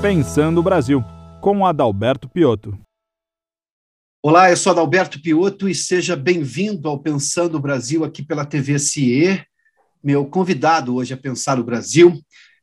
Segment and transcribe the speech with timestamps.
[0.00, 1.02] Pensando o Brasil,
[1.40, 2.78] com Adalberto Piotto.
[4.22, 8.78] Olá, eu sou Adalberto Piotto e seja bem-vindo ao Pensando o Brasil aqui pela TV
[8.78, 9.44] CIE.
[10.00, 12.16] Meu convidado hoje a Pensar o Brasil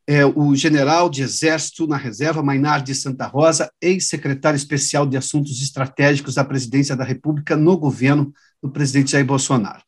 [0.08, 5.62] é o general de Exército na Reserva Mainar de Santa Rosa, ex-secretário especial de Assuntos
[5.62, 8.32] Estratégicos da Presidência da República no governo
[8.64, 9.84] do presidente Jair Bolsonaro.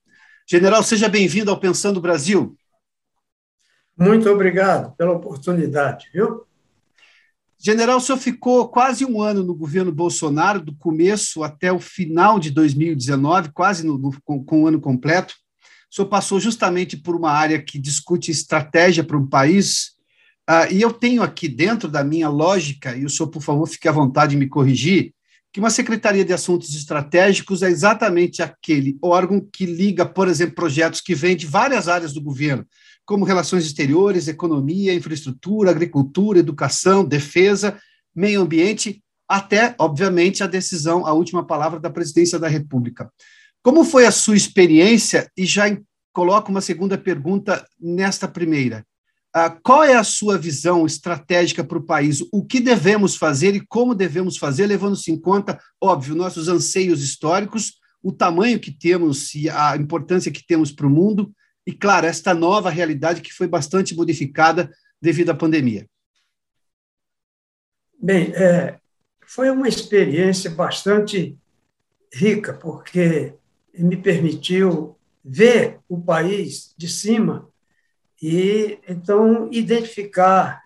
[0.46, 2.58] General, seja bem-vindo ao Pensando o Brasil.
[3.98, 6.47] Muito obrigado pela oportunidade, viu?
[7.60, 12.40] General, o senhor ficou quase um ano no governo Bolsonaro, do começo até o final
[12.40, 15.34] de 2019, quase no, no, com, com o ano completo.
[15.92, 19.94] O senhor passou justamente por uma área que discute estratégia para um país,
[20.48, 23.88] uh, e eu tenho aqui dentro da minha lógica, e o senhor, por favor, fique
[23.88, 25.14] à vontade de me corrigir,
[25.52, 31.02] que uma Secretaria de Assuntos Estratégicos é exatamente aquele órgão que liga, por exemplo, projetos
[31.02, 32.64] que vêm de várias áreas do governo,
[33.08, 37.80] como relações exteriores, economia, infraestrutura, agricultura, educação, defesa,
[38.14, 43.10] meio ambiente, até, obviamente, a decisão, a última palavra da presidência da República.
[43.64, 45.32] Como foi a sua experiência?
[45.38, 45.66] E já
[46.12, 48.86] coloco uma segunda pergunta nesta primeira.
[49.34, 52.22] Uh, qual é a sua visão estratégica para o país?
[52.34, 57.74] O que devemos fazer e como devemos fazer, levando-se em conta, óbvio, nossos anseios históricos,
[58.04, 61.32] o tamanho que temos e a importância que temos para o mundo,
[61.68, 64.72] e, claro, esta nova realidade que foi bastante modificada
[65.02, 65.86] devido à pandemia.
[68.02, 68.80] Bem, é,
[69.26, 71.38] foi uma experiência bastante
[72.14, 73.34] rica, porque
[73.78, 74.96] me permitiu
[75.26, 77.50] ver o país de cima
[78.22, 80.64] e, então, identificar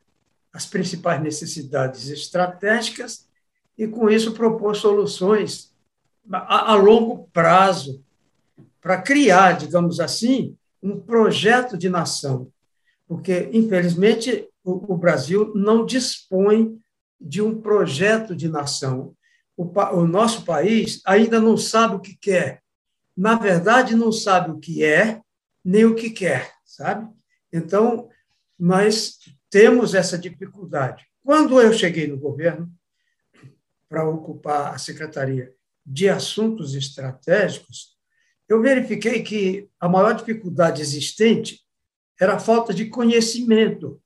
[0.54, 3.28] as principais necessidades estratégicas
[3.76, 5.74] e, com isso, propor soluções
[6.32, 8.06] a, a longo prazo
[8.80, 12.52] para criar, digamos assim, um projeto de nação,
[13.08, 16.80] porque, infelizmente, o, o Brasil não dispõe
[17.20, 19.16] de um projeto de nação.
[19.56, 22.62] O, o nosso país ainda não sabe o que quer.
[23.16, 25.22] Na verdade, não sabe o que é,
[25.64, 27.08] nem o que quer, sabe?
[27.54, 28.10] Então,
[28.58, 29.20] nós
[29.50, 31.06] temos essa dificuldade.
[31.24, 32.72] Quando eu cheguei no governo
[33.88, 35.54] para ocupar a Secretaria
[35.86, 37.98] de Assuntos Estratégicos,
[38.52, 41.62] eu verifiquei que a maior dificuldade existente
[42.20, 44.02] era a falta de conhecimento,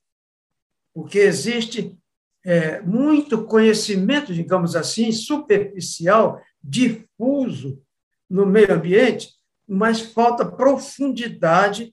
[0.93, 1.97] porque existe
[2.43, 7.81] é, muito conhecimento, digamos assim, superficial, difuso
[8.29, 9.33] no meio ambiente,
[9.67, 11.91] mas falta profundidade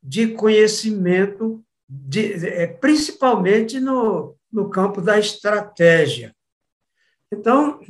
[0.00, 6.32] de conhecimento, de, é, principalmente no, no campo da estratégia.
[7.30, 7.80] Então,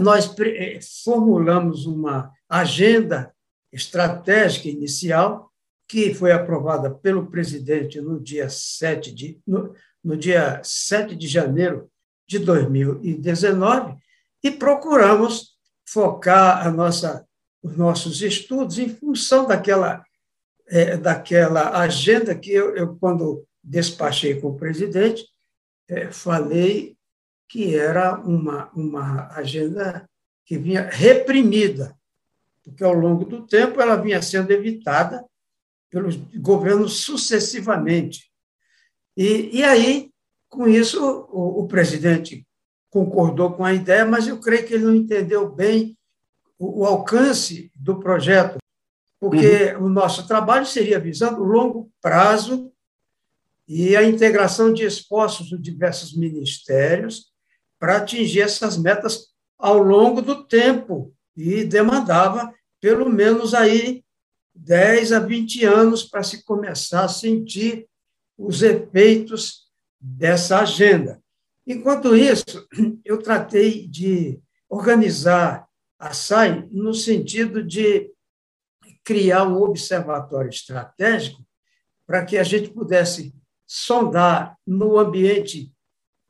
[0.00, 3.32] nós eh, formulamos uma agenda
[3.72, 5.52] estratégica inicial,
[5.88, 11.90] que foi aprovada pelo presidente no dia 7 de, no, no dia 7 de janeiro
[12.26, 13.96] de 2019,
[14.42, 15.56] e procuramos
[15.88, 17.26] focar a nossa,
[17.62, 20.04] os nossos estudos em função daquela,
[20.66, 25.24] é, daquela agenda que eu, eu, quando despachei com o presidente,
[25.88, 26.96] é, falei
[27.48, 30.08] que era uma, uma agenda
[30.44, 31.96] que vinha reprimida
[32.66, 35.24] porque ao longo do tempo ela vinha sendo evitada
[35.88, 38.28] pelos governos sucessivamente.
[39.16, 40.10] E, e aí,
[40.48, 41.00] com isso,
[41.30, 42.44] o, o, presidente
[42.90, 45.96] concordou com a ideia, mas eu creio que ele não entendeu bem
[46.58, 48.58] o, o alcance do projeto,
[49.20, 49.84] porque uhum.
[49.84, 52.72] o nosso trabalho seria visando o longo prazo
[53.68, 57.32] e a integração de esforços de diversos ministérios
[57.78, 64.04] para atingir essas metas ao longo do tempo e demandava pelo menos aí
[64.54, 67.86] 10 a 20 anos para se começar a sentir
[68.38, 69.66] os efeitos
[70.00, 71.22] dessa agenda.
[71.66, 72.66] Enquanto isso,
[73.04, 75.66] eu tratei de organizar
[75.98, 78.10] a SAI no sentido de
[79.04, 81.44] criar um observatório estratégico
[82.06, 83.34] para que a gente pudesse
[83.66, 85.72] sondar no ambiente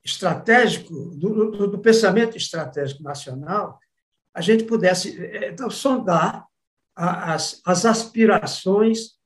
[0.05, 3.79] estratégico, do, do, do pensamento estratégico nacional,
[4.37, 6.47] a gente pudesse eh, então, sondar
[6.95, 9.17] as, as aspirações,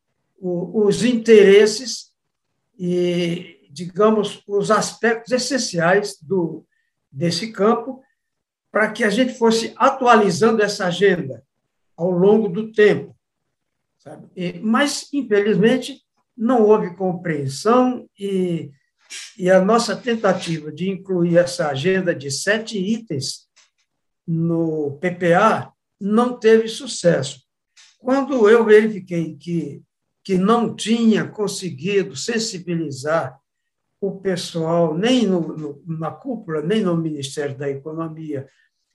[0.41, 2.13] os interesses
[2.79, 6.65] e, digamos, os aspectos essenciais do,
[7.11, 8.03] desse campo,
[8.71, 11.45] para que a gente fosse atualizando essa agenda
[11.97, 13.15] ao longo do tempo.
[13.99, 14.29] Sabe?
[14.63, 16.01] Mas, infelizmente,
[16.37, 18.71] não houve compreensão e,
[19.37, 23.50] e a nossa tentativa de incluir essa agenda de sete itens
[24.31, 27.43] no PPA não teve sucesso.
[27.99, 29.83] Quando eu verifiquei que,
[30.23, 33.37] que não tinha conseguido sensibilizar
[34.01, 38.49] o pessoal, nem no, no, na cúpula, nem no Ministério da Economia,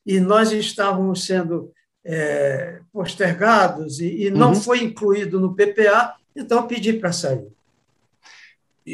[0.05, 1.71] e nós estávamos sendo
[2.03, 4.55] é, postergados e, e não uhum.
[4.55, 7.45] foi incluído no PPA, então pedi para sair.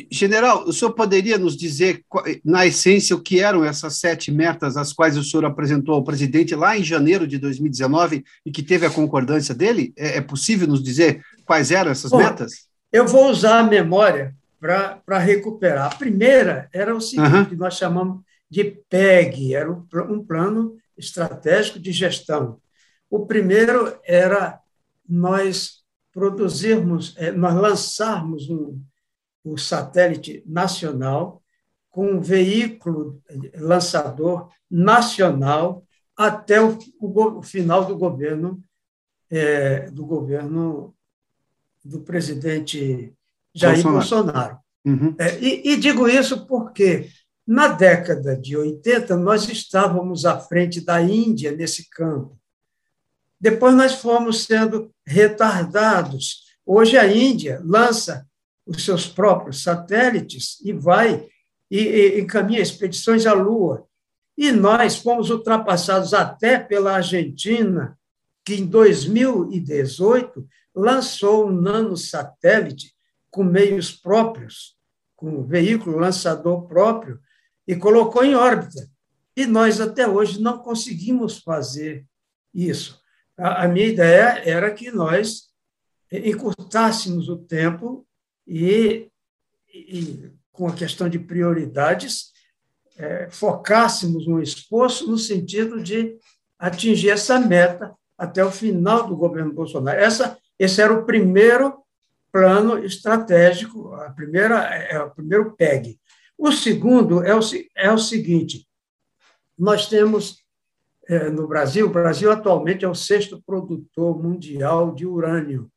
[0.09, 2.01] General, o senhor poderia nos dizer,
[2.45, 6.55] na essência, o que eram essas sete metas as quais o senhor apresentou ao presidente
[6.55, 9.93] lá em janeiro de 2019 e que teve a concordância dele?
[9.97, 12.69] É, é possível nos dizer quais eram essas Bom, metas?
[12.89, 15.91] Eu vou usar a memória para recuperar.
[15.91, 17.45] A primeira era o seguinte, uhum.
[17.45, 22.59] que nós chamamos de PEG, era um plano estratégico de gestão.
[23.09, 24.57] O primeiro era
[25.07, 25.81] nós
[26.13, 28.79] produzirmos, é, nós lançarmos um,
[29.43, 31.41] um satélite nacional
[31.89, 33.21] com um veículo
[33.55, 35.83] lançador nacional
[36.15, 38.63] até o, o final do governo
[39.29, 40.93] é, do governo
[41.83, 43.13] do presidente
[43.53, 43.93] Jair Bolsonaro.
[43.93, 44.59] Bolsonaro.
[44.85, 45.15] Uhum.
[45.17, 47.09] É, e, e, digo isso porque
[47.47, 52.37] na década de 80 nós estávamos à frente da Índia nesse campo.
[53.39, 56.45] Depois nós fomos sendo retardados.
[56.65, 58.27] Hoje a Índia lança
[58.71, 61.27] os seus próprios satélites e vai
[61.69, 63.85] e, e encaminha expedições à Lua.
[64.37, 67.97] E nós fomos ultrapassados até pela Argentina,
[68.45, 72.93] que em 2018 lançou um nanosatélite
[73.29, 74.75] com meios próprios,
[75.15, 77.19] com veículo lançador próprio,
[77.67, 78.89] e colocou em órbita.
[79.35, 82.05] E nós até hoje não conseguimos fazer
[82.53, 83.01] isso
[83.41, 85.49] a, a minha ideia era que nós
[86.11, 88.05] encurtássemos o tempo
[88.47, 89.09] e,
[89.73, 92.31] e com a questão de prioridades,
[92.97, 96.17] é, focássemos um esforço no sentido de
[96.59, 99.99] atingir essa meta até o final do governo Bolsonaro.
[99.99, 101.81] Essa, esse era o primeiro
[102.31, 105.99] plano estratégico, a primeira, é, é o primeiro PEG.
[106.37, 107.39] O segundo é o,
[107.75, 108.67] é o seguinte:
[109.57, 110.41] nós temos
[111.07, 115.69] é, no Brasil, o Brasil atualmente é o sexto produtor mundial de urânio.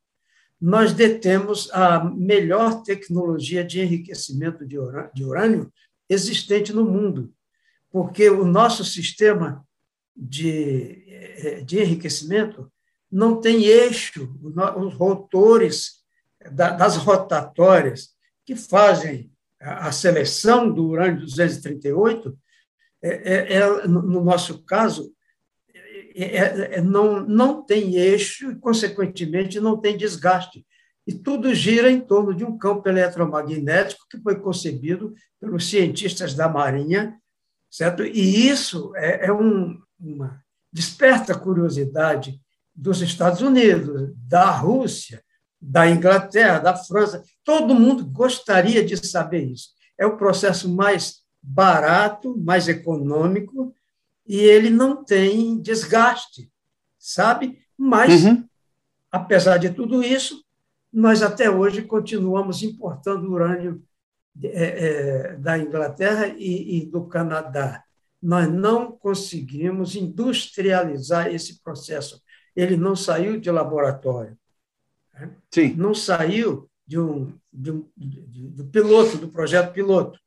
[0.64, 5.70] Nós detemos a melhor tecnologia de enriquecimento de urânio
[6.08, 7.30] existente no mundo,
[7.90, 9.62] porque o nosso sistema
[10.16, 12.72] de, é, de enriquecimento
[13.12, 14.34] não tem eixo,
[14.78, 16.02] os rotores
[16.50, 18.14] das rotatórias
[18.46, 19.30] que fazem
[19.60, 22.38] a seleção do urânio 238,
[23.02, 25.12] é, é, é, no nosso caso,
[26.14, 30.64] é, é, é, não, não tem eixo e, consequentemente, não tem desgaste.
[31.06, 36.48] E tudo gira em torno de um campo eletromagnético que foi concebido pelos cientistas da
[36.48, 37.16] Marinha,
[37.70, 38.04] certo?
[38.04, 40.40] E isso é, é um, uma
[40.72, 42.40] desperta curiosidade
[42.74, 45.22] dos Estados Unidos, da Rússia,
[45.60, 47.22] da Inglaterra, da França.
[47.42, 49.70] Todo mundo gostaria de saber isso.
[49.98, 53.74] É o processo mais barato, mais econômico
[54.26, 56.50] e ele não tem desgaste,
[56.98, 57.58] sabe?
[57.76, 58.46] Mas, uhum.
[59.10, 60.42] apesar de tudo isso,
[60.92, 63.82] nós até hoje continuamos importando urânio
[64.42, 67.82] é, é, da Inglaterra e, e, do Canadá.
[68.22, 72.22] Nós não conseguimos industrializar esse processo.
[72.56, 74.36] Ele não saiu de laboratório.
[75.12, 75.36] Né?
[75.52, 75.74] Sim.
[75.74, 80.18] Não saiu de um, de um, do piloto, do projeto piloto.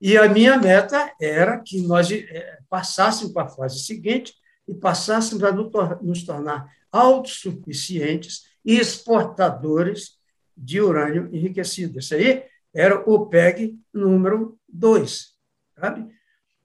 [0.00, 4.34] E a minha meta era que nós eh, passássemos para a fase seguinte
[4.68, 10.18] e passássemos a nos tornar autossuficientes e exportadores
[10.56, 11.98] de urânio enriquecido.
[11.98, 15.34] Isso aí era o PEG número 2.
[15.78, 16.06] Sabe?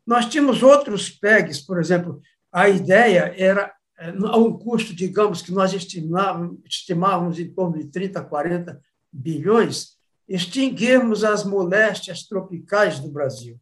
[0.05, 2.21] Nós tínhamos outros PEGs, por exemplo,
[2.51, 7.85] a ideia era, eh, a um custo, digamos, que nós estimávamos, estimávamos em torno de
[7.85, 9.97] 30, 40 bilhões,
[10.33, 13.59] extinguirmos as moléstias tropicais do Brasil.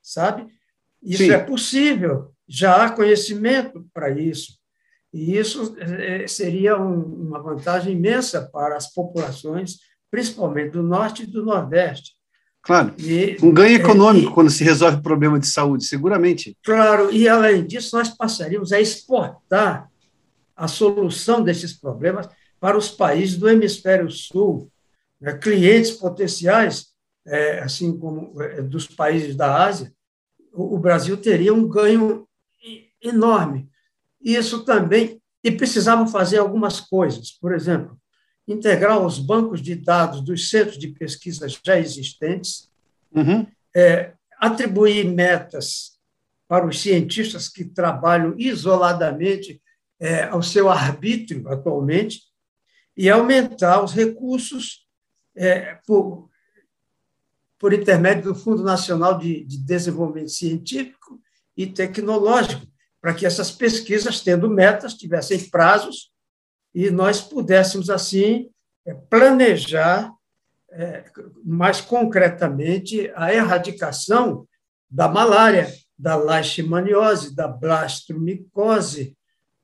[0.00, 0.46] Sabe?
[1.02, 1.32] Isso Sim.
[1.32, 4.58] é possível, já há conhecimento para isso.
[5.12, 9.78] E isso é, seria uma vantagem imensa para as populações,
[10.10, 12.14] principalmente do Norte e do Nordeste.
[12.62, 16.56] Claro, e, um ganho é, econômico e, quando se resolve o problema de saúde, seguramente.
[16.64, 19.88] Claro, e além disso, nós passaríamos a exportar
[20.56, 24.70] a solução desses problemas para os países do hemisfério sul,
[25.40, 26.88] clientes potenciais,
[27.26, 29.92] é, assim como é, dos países da Ásia,
[30.52, 32.26] o, o Brasil teria um ganho
[33.02, 33.68] enorme.
[34.20, 37.98] Isso também, e precisavam fazer algumas coisas, por exemplo,
[38.46, 42.70] integrar os bancos de dados dos centros de pesquisa já existentes,
[43.14, 43.46] uhum.
[43.74, 45.96] é, atribuir metas
[46.48, 49.60] para os cientistas que trabalham isoladamente
[49.98, 52.22] é, ao seu arbítrio atualmente
[52.96, 54.85] e aumentar os recursos
[55.36, 56.28] é, por,
[57.58, 61.20] por intermédio do Fundo Nacional de, de Desenvolvimento Científico
[61.56, 62.66] e Tecnológico,
[63.00, 66.10] para que essas pesquisas, tendo metas, tivessem prazos
[66.74, 68.50] e nós pudéssemos, assim,
[68.84, 70.12] é, planejar
[70.70, 71.04] é,
[71.44, 74.46] mais concretamente a erradicação
[74.90, 77.48] da malária, da leishmaniose, da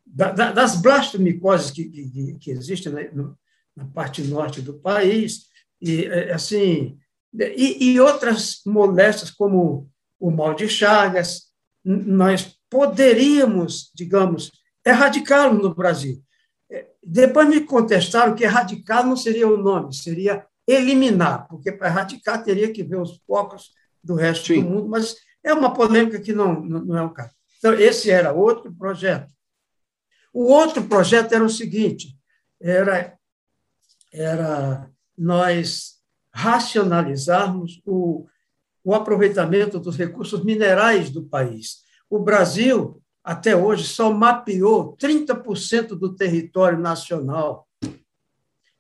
[0.06, 3.34] da, das blastomicoses que, que, que existem na,
[3.74, 5.46] na, parte norte do país,
[5.82, 6.96] e é, assim
[7.34, 11.50] e, e outras moléstias como o mal de Chagas,
[11.84, 14.50] nós poderíamos, digamos,
[14.84, 16.22] erradicá-lo no Brasil.
[16.70, 22.42] É, depois me contestaram que erradicar não seria o nome, seria eliminar, porque para erradicar
[22.44, 23.72] teria que ver os focos
[24.02, 24.62] do resto Sim.
[24.62, 27.32] do mundo, mas é uma polêmica que não, não é o caso.
[27.58, 29.32] Então, esse era outro projeto.
[30.32, 32.16] O outro projeto era o seguinte:
[32.60, 33.16] era,
[34.12, 36.00] era nós
[36.32, 38.26] racionalizarmos o,
[38.82, 41.82] o aproveitamento dos recursos minerais do país.
[42.08, 47.68] O Brasil, até hoje, só mapeou 30% do território nacional.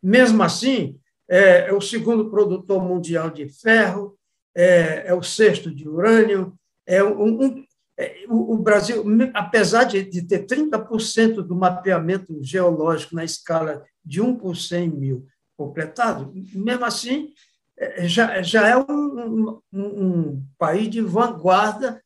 [0.02, 0.98] Mesmo assim,
[1.28, 4.18] é, é, o segundo produtor mundial de ferro,
[4.54, 6.54] é, é o sexto de urânio.
[6.86, 7.64] É um, um
[7.98, 14.36] é, o, Brasil, apesar de, de ter 30% do mapeamento geológico na escala de 1
[14.36, 15.26] por 100 mil
[15.62, 17.32] completado, mesmo assim,
[17.76, 22.02] é, já, já é um, um, um país de vanguarda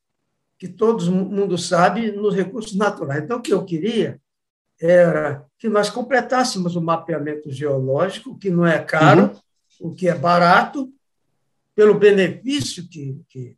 [0.59, 3.23] que todo mundo sabe nos recursos naturais.
[3.23, 4.21] Então, o que eu queria
[4.81, 9.33] era que nós completássemos o mapeamento geológico, que não é caro,
[9.81, 9.91] uhum.
[9.91, 10.93] o que é barato,
[11.75, 13.57] pelo benefício que, que,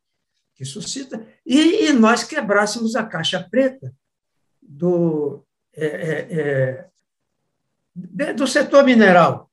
[0.55, 3.93] que suscita, e, e, nós quebrássemos a caixa preta
[4.61, 6.89] do, é, é,
[8.19, 9.48] é, do setor mineral.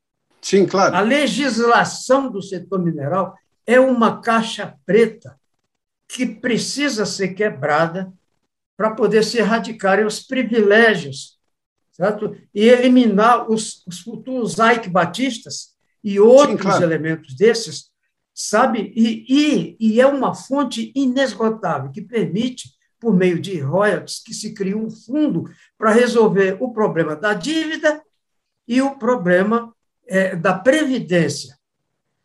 [0.45, 0.95] Sim, claro.
[0.95, 3.35] A legislação do setor mineral
[3.65, 5.39] é uma caixa preta
[6.07, 8.13] que precisa ser quebrada
[8.77, 11.39] para poder se erradicarem os privilégios
[11.91, 12.37] certo?
[12.53, 15.73] e eliminar os, os futuros Ike Batistas
[16.03, 16.83] e outros Sim, claro.
[16.83, 17.89] elementos desses,
[18.31, 18.93] sabe?
[18.95, 24.53] E, e, e é uma fonte inesgotável que permite, por meio de royalties, que se
[24.53, 27.99] crie um fundo para resolver o problema da dívida
[28.67, 29.74] e o problema
[30.07, 31.57] é, da previdência,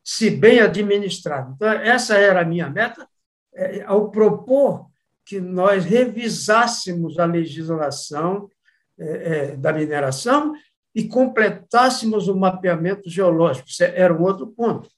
[0.02, 1.52] se bem administrado.
[1.54, 3.08] Então, essa era a minha meta,
[3.54, 4.90] é, ao propor
[5.24, 8.50] que nós revisássemos a legislação
[8.98, 10.54] é, é, da mineração
[10.94, 13.68] e completássemos o mapeamento geológico.
[13.68, 14.90] Isso era um outro ponto,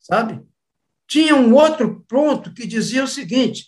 [0.00, 0.42] sabe?
[1.06, 3.66] Tinha um outro ponto que dizia o seguinte: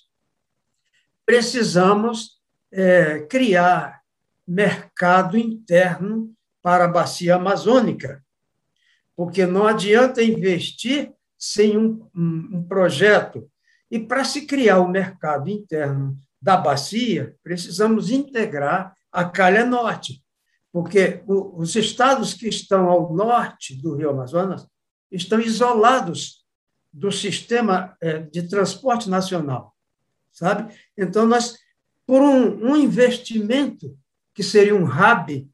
[1.24, 2.40] precisamos
[2.72, 4.00] é, criar
[4.46, 8.22] mercado interno para a bacia amazônica,
[9.16, 13.48] porque não adianta investir sem um, um, projeto.
[13.90, 20.22] E para se criar o mercado interno da bacia, precisamos integrar a calha norte,
[20.72, 24.66] porque os estados que estão ao norte do Rio Amazonas
[25.10, 26.44] estão isolados
[26.92, 29.74] do sistema é, de transporte nacional,
[30.32, 30.74] sabe?
[30.96, 31.56] Então, nós,
[32.06, 33.96] por um, um investimento
[34.34, 35.48] que seria um hub,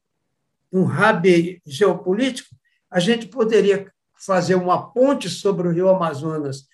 [0.71, 2.55] um hub geopolítico,
[2.91, 6.67] a gente poderia fazer uma ponte sobre o Rio Amazonas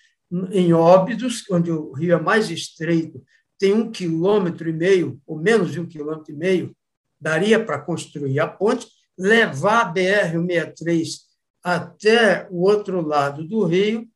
[0.51, 3.24] em Óbidos, onde o rio é mais estreito,
[3.57, 6.75] tem um quilômetro e meio, ou menos de um quilômetro e meio,
[7.19, 11.21] daria para construir a ponte, levar a BR-163
[11.63, 14.07] até o outro lado do rio,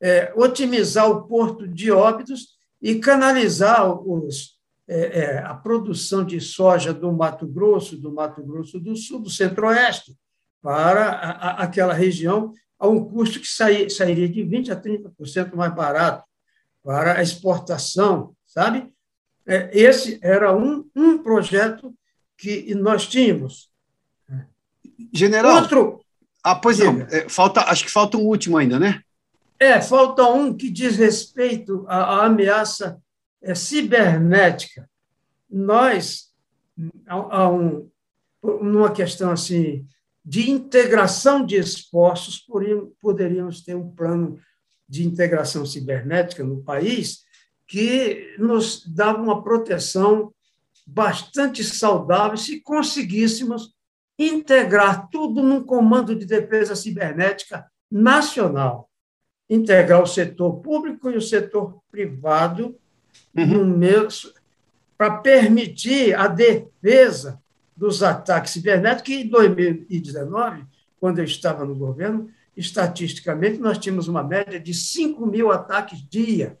[0.00, 6.94] é, otimizar o porto de Óbidos e canalizar os, é, é, a produção de soja
[6.94, 10.16] do Mato Grosso, do Mato Grosso do Sul, do Centro-Oeste,
[10.62, 15.54] para a, a, aquela região a um custo que sair, sairia de 20% a 30%
[15.54, 16.24] mais barato
[16.82, 18.92] para a exportação, sabe?
[19.46, 21.94] É, esse era um, um projeto
[22.36, 23.70] que nós tínhamos.
[25.12, 25.56] General.
[25.56, 26.00] Outro.
[26.42, 27.00] Ah, pois não.
[27.10, 29.02] É, falta, acho que falta um último ainda, né?
[29.58, 33.00] É, falta um que diz respeito à, à ameaça
[33.42, 34.88] é, cibernética.
[35.50, 36.32] Nós,
[37.06, 37.90] há, há um,
[38.42, 39.86] numa questão assim
[40.24, 42.44] de integração de esforços,
[43.00, 44.38] poderíamos ter um plano
[44.88, 47.24] de integração cibernética no país
[47.66, 50.32] que nos dava uma proteção
[50.86, 53.74] bastante saudável se conseguíssemos
[54.18, 58.88] integrar tudo num comando de defesa cibernética nacional.
[59.48, 62.76] Integrar o setor público e o setor privado
[63.36, 63.78] uhum.
[64.96, 67.40] para permitir a defesa
[67.78, 70.64] dos ataques cibernéticos, que em 2019,
[70.98, 76.58] quando eu estava no governo, estatisticamente, nós tínhamos uma média de 5 mil ataques dia,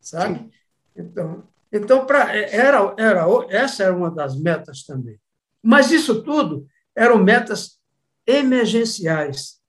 [0.00, 0.50] sabe?
[0.96, 5.20] Então, então pra, era, era, essa era uma das metas também.
[5.62, 7.78] Mas isso tudo eram metas
[8.26, 9.60] emergenciais,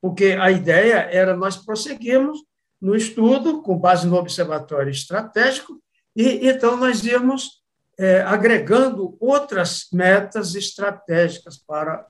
[0.00, 2.38] porque a ideia era nós prosseguirmos
[2.80, 5.78] no estudo, com base no observatório estratégico,
[6.16, 7.62] e então nós íamos
[7.98, 12.06] é, agregando outras metas estratégicas para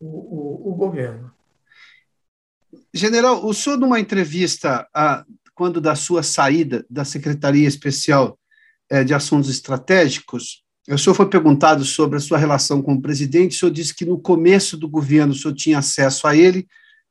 [0.00, 1.30] o, o, o governo.
[2.92, 8.38] General, o senhor, numa entrevista, a, quando da sua saída da Secretaria Especial
[8.90, 13.56] é, de Assuntos Estratégicos, o senhor foi perguntado sobre a sua relação com o presidente,
[13.56, 16.66] o senhor disse que no começo do governo o senhor tinha acesso a ele,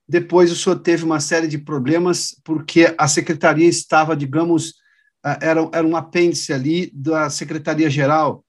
[0.08, 4.76] depois o senhor teve uma série de problemas porque a secretaria estava, digamos,
[5.42, 8.44] era, era um apêndice ali da Secretaria-Geral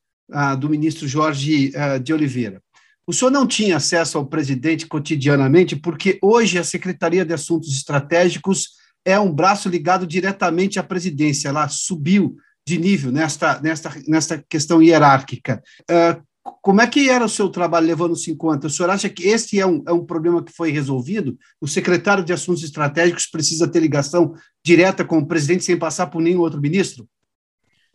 [0.58, 2.62] do ministro Jorge de Oliveira.
[3.06, 8.73] O senhor não tinha acesso ao presidente cotidianamente, porque hoje a Secretaria de Assuntos Estratégicos
[9.02, 14.82] é um braço ligado diretamente à presidência, ela subiu de nível nesta, nesta, nesta questão
[14.82, 15.62] hierárquica.
[15.90, 16.23] Uh,
[16.61, 18.66] como é que era o seu trabalho levando-se em conta?
[18.66, 21.38] O senhor acha que esse é um, é um problema que foi resolvido?
[21.61, 24.35] O secretário de Assuntos Estratégicos precisa ter ligação
[24.68, 27.08] direta com o presidente sem passar por nenhum outro ministro?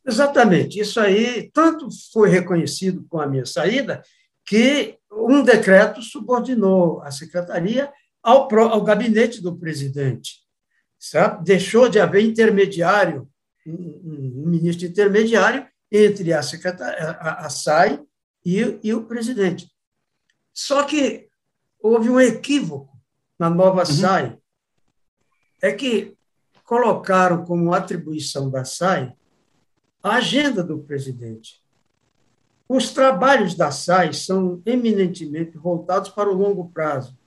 [0.06, 0.80] Exatamente.
[0.80, 4.02] Isso aí tanto foi reconhecido com a minha saída
[4.46, 10.42] que um decreto subordinou a secretaria ao, ao gabinete do presidente.
[11.44, 13.30] Deixou de haver intermediário,
[13.68, 18.02] um, um ministro intermediário entre a, secretaria, a, a SAI
[18.44, 19.70] e, e, o presidente.
[20.52, 21.28] Só que
[21.80, 22.98] houve um equívoco
[23.38, 23.86] na nova uhum.
[23.86, 24.38] SAI,
[25.62, 26.18] é que
[26.64, 29.14] colocaram como atribuição da SAI
[30.02, 31.62] a agenda do presidente.
[32.68, 37.18] Os trabalhos da SAI são eminentemente voltados para o longo prazo.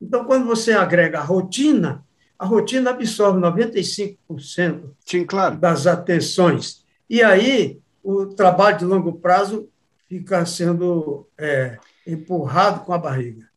[0.00, 2.04] Então, quando você agrega a rotina,
[2.38, 5.56] a rotina absorve 95% Sim, claro.
[5.56, 6.84] das atenções.
[7.08, 9.68] E aí, o trabalho de longo prazo
[10.08, 13.48] fica sendo é, empurrado com a barriga.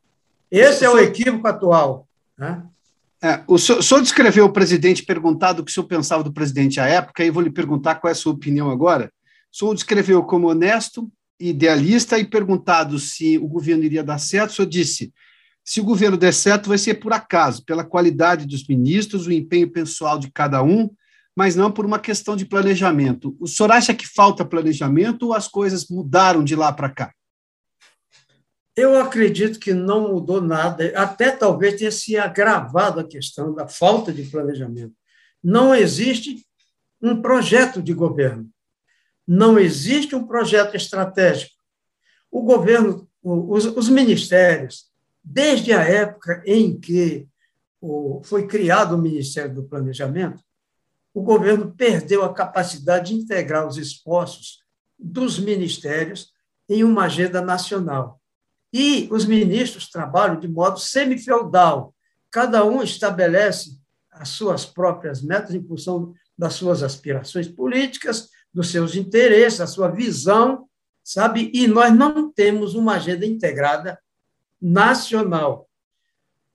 [0.49, 2.08] Esse é o equívoco atual.
[2.38, 2.63] Né?
[3.21, 6.32] É, o, senhor, o senhor descreveu o presidente perguntado o que o senhor pensava do
[6.32, 9.12] presidente à época, e vou lhe perguntar qual é a sua opinião agora.
[9.51, 14.53] O senhor descreveu como honesto, idealista, e perguntado se o governo iria dar certo, o
[14.53, 15.13] senhor disse:
[15.65, 19.69] se o governo der certo, vai ser por acaso, pela qualidade dos ministros, o empenho
[19.69, 20.89] pessoal de cada um,
[21.36, 23.36] mas não por uma questão de planejamento.
[23.39, 27.13] O senhor acha que falta planejamento ou as coisas mudaram de lá para cá?
[28.75, 34.13] Eu acredito que não mudou nada, até talvez tenha se agravado a questão da falta
[34.13, 34.93] de planejamento.
[35.43, 36.45] Não existe
[37.01, 38.49] um projeto de governo,
[39.27, 41.55] não existe um projeto estratégico.
[42.32, 44.89] O governo, os, os ministérios,
[45.23, 47.27] desde a época em que
[48.23, 50.43] foi criado o Ministério do Planejamento,
[51.13, 54.60] o governo perdeu a capacidade de integrar os esforços
[54.97, 56.32] dos ministérios
[56.67, 58.18] em uma agenda nacional.
[58.71, 61.93] E os ministros trabalham de modo semi-feudal.
[62.32, 63.79] Cada um estabelece
[64.12, 69.89] as suas próprias metas em função das suas aspirações políticas, dos seus interesses, da sua
[69.89, 70.67] visão,
[71.03, 71.51] sabe?
[71.53, 73.99] E nós não temos uma agenda integrada
[74.62, 75.67] nacional,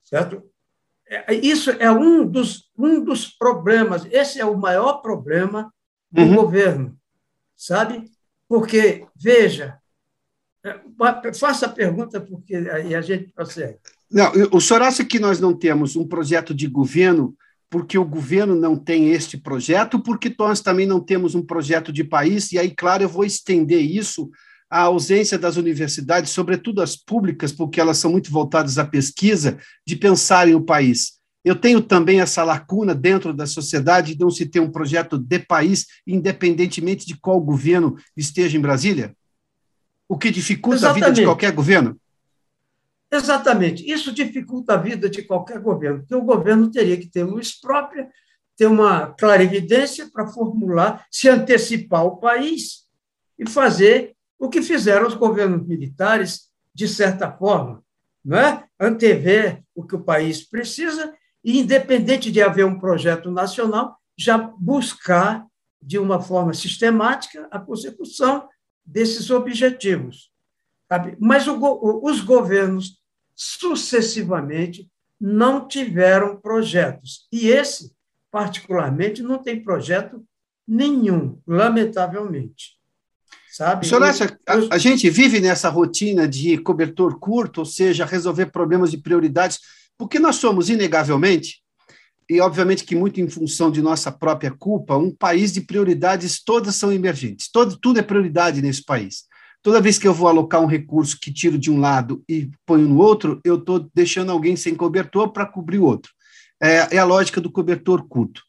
[0.02, 0.42] certo?
[1.06, 5.72] É, isso é um dos, um dos problemas, esse é o maior problema
[6.10, 6.34] do uhum.
[6.34, 6.98] governo,
[7.56, 8.10] sabe?
[8.48, 9.78] Porque, veja,
[11.38, 13.78] faça a pergunta, porque aí a gente prossegue.
[14.10, 17.36] Não, o senhor acha que nós não temos um projeto de governo
[17.74, 22.04] porque o governo não tem este projeto, porque nós também não temos um projeto de
[22.04, 24.30] país, e aí, claro, eu vou estender isso
[24.70, 29.96] à ausência das universidades, sobretudo as públicas, porque elas são muito voltadas à pesquisa, de
[29.96, 31.14] pensarem o país.
[31.44, 35.40] Eu tenho também essa lacuna dentro da sociedade de não se ter um projeto de
[35.40, 39.16] país, independentemente de qual governo esteja em Brasília?
[40.14, 41.02] O que dificulta Exatamente.
[41.02, 42.00] a vida de qualquer governo?
[43.10, 43.90] Exatamente.
[43.90, 48.08] Isso dificulta a vida de qualquer governo, porque o governo teria que ter luz própria,
[48.56, 52.86] ter uma clarividência para formular, se antecipar ao país
[53.36, 57.82] e fazer o que fizeram os governos militares, de certa forma,
[58.24, 58.64] não é?
[58.78, 65.44] antever o que o país precisa e, independente de haver um projeto nacional, já buscar,
[65.82, 68.48] de uma forma sistemática, a consecução
[68.84, 70.30] desses objetivos.
[70.88, 71.16] Sabe?
[71.18, 72.98] Mas o, os governos,
[73.34, 74.88] sucessivamente,
[75.20, 77.26] não tiveram projetos.
[77.32, 77.92] E esse,
[78.30, 80.24] particularmente, não tem projeto
[80.66, 82.78] nenhum, lamentavelmente.
[83.50, 83.86] Sabe?
[83.86, 88.90] Senhor acha, a, a, gente vive nessa rotina de cobertor curto, ou seja, resolver problemas
[88.90, 89.60] de prioridades
[89.96, 91.62] Porque nós somos, inegavelmente,
[92.28, 96.74] e obviamente que muito em função de nossa própria culpa, um país de prioridades todas
[96.76, 97.50] são emergentes.
[97.50, 99.24] Todo, tudo é prioridade nesse país.
[99.62, 102.86] Toda vez que eu vou alocar um recurso que tiro de um lado e ponho
[102.86, 106.12] no outro, eu estou deixando alguém sem cobertor para cobrir o outro.
[106.62, 108.42] É, é a lógica do cobertor curto.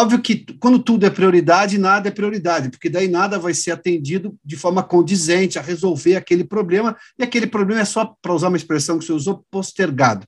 [0.00, 4.38] Óbvio que quando tudo é prioridade, nada é prioridade, porque daí nada vai ser atendido
[4.44, 8.56] de forma condizente a resolver aquele problema, e aquele problema é só, para usar uma
[8.56, 10.24] expressão que você usou, postergado.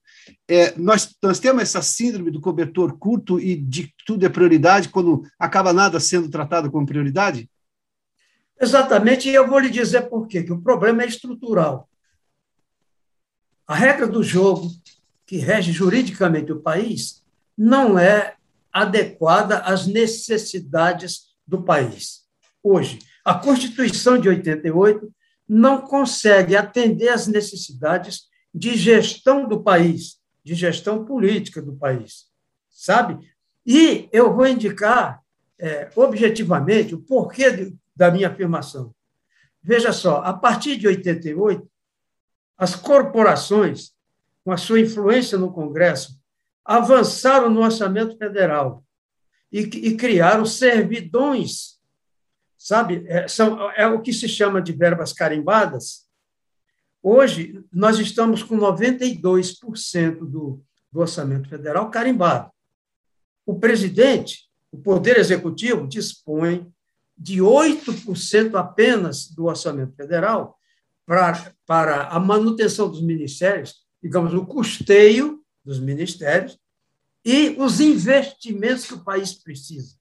[0.48, 5.22] É, nós, nós temos essa síndrome do cobertor curto e de tudo é prioridade, quando
[5.38, 7.48] acaba nada sendo tratado como prioridade?
[8.61, 11.88] Exatamente, e eu vou lhe dizer por quê, que o problema é estrutural.
[13.68, 14.68] A regra do jogo
[15.24, 17.22] que rege juridicamente o país
[17.56, 18.35] não é
[18.72, 22.20] adequada às necessidades do país.
[22.62, 25.12] Hoje, a Constituição de 88
[25.48, 32.26] não consegue atender às necessidades de gestão do país, de gestão política do país,
[32.70, 33.18] sabe?
[33.66, 35.20] E eu vou indicar
[35.59, 38.94] é, objetivamente o porquê de, da minha afirmação.
[39.62, 41.68] Veja só, a partir de 88,
[42.56, 43.92] as corporações,
[44.44, 46.19] com a sua influência no Congresso,
[46.64, 48.85] avançaram no orçamento federal
[49.53, 51.81] e, e criaram servidões,
[52.57, 53.05] sabe?
[53.09, 56.09] É, são, é o que se chama de verbas carimbadas.
[57.03, 62.51] Hoje, nós estamos com 92% do, do orçamento federal carimbado.
[63.46, 66.70] O presidente, o Poder Executivo, dispõe
[67.16, 70.57] de 8% apenas do orçamento federal
[71.05, 76.59] para, para a manutenção dos ministérios, digamos, o custeio dos ministérios
[77.25, 79.96] e os investimentos que o país precisa.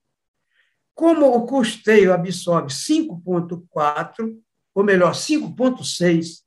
[0.94, 4.38] Como o custeio absorve 5,4%,
[4.74, 6.42] ou melhor, 5,6%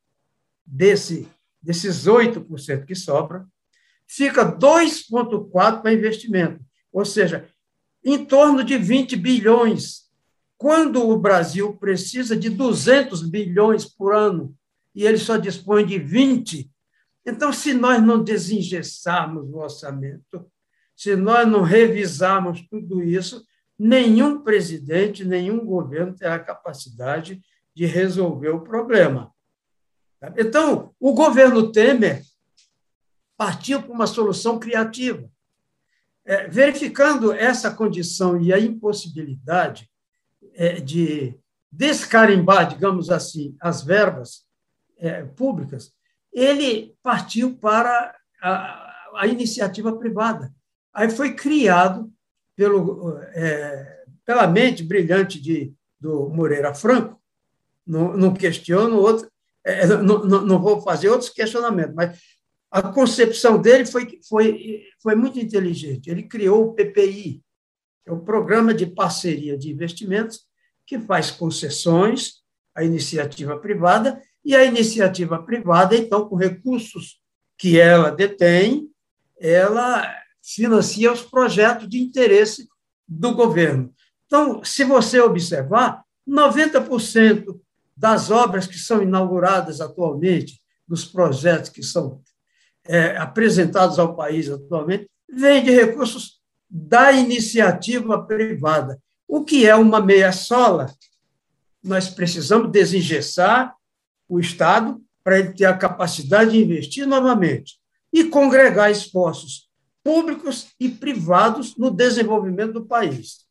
[0.65, 1.27] desse,
[1.61, 3.45] desses 8% que sobra,
[4.07, 7.47] fica 2,4% para investimento, ou seja,
[8.03, 10.03] em torno de 20 bilhões,
[10.57, 14.55] quando o Brasil precisa de 200 bilhões por ano
[14.95, 16.71] e ele só dispõe de 20,
[17.25, 20.45] então, se nós não desengessarmos o orçamento,
[20.95, 23.45] se nós não revisarmos tudo isso,
[23.79, 27.41] nenhum presidente, nenhum governo terá capacidade
[27.73, 29.33] de resolver o problema.
[30.37, 32.23] Então, o governo Temer
[33.35, 35.29] partiu para uma solução criativa.
[36.25, 39.89] É, verificando essa condição e a impossibilidade
[40.53, 41.37] é, de
[41.69, 44.45] descarimbar, digamos assim, as verbas
[44.97, 45.91] é, públicas,
[46.33, 50.51] ele partiu para a, a iniciativa privada.
[50.93, 52.11] Aí foi criado
[52.55, 57.21] pelo, é, pela mente brilhante de, do Moreira Franco,
[57.85, 59.29] não, não questiono outro,
[59.63, 62.19] é, não, não, não, vou fazer outros questionamentos, mas
[62.69, 66.09] a concepção dele foi, foi, foi muito inteligente.
[66.09, 67.41] Ele criou o PPI,
[68.03, 70.45] que é o Programa de Parceria de Investimentos,
[70.85, 72.43] que faz concessões
[72.75, 77.19] à iniciativa privada e a iniciativa privada, então, com recursos
[77.57, 78.89] que ela detém,
[79.39, 80.05] ela
[80.41, 82.67] financia os projetos de interesse
[83.07, 83.93] do governo.
[84.25, 87.59] Então, se você observar, 90%
[87.95, 92.21] das obras que são inauguradas atualmente, dos projetos que são
[92.85, 98.99] é, apresentados ao país atualmente, vêm de recursos da iniciativa privada.
[99.27, 100.93] O que é uma meia-sola?
[101.81, 103.75] Nós precisamos desengessar
[104.27, 107.77] o Estado para ele ter a capacidade de investir novamente
[108.11, 109.69] e congregar esforços
[110.03, 113.43] públicos e privados no desenvolvimento do país.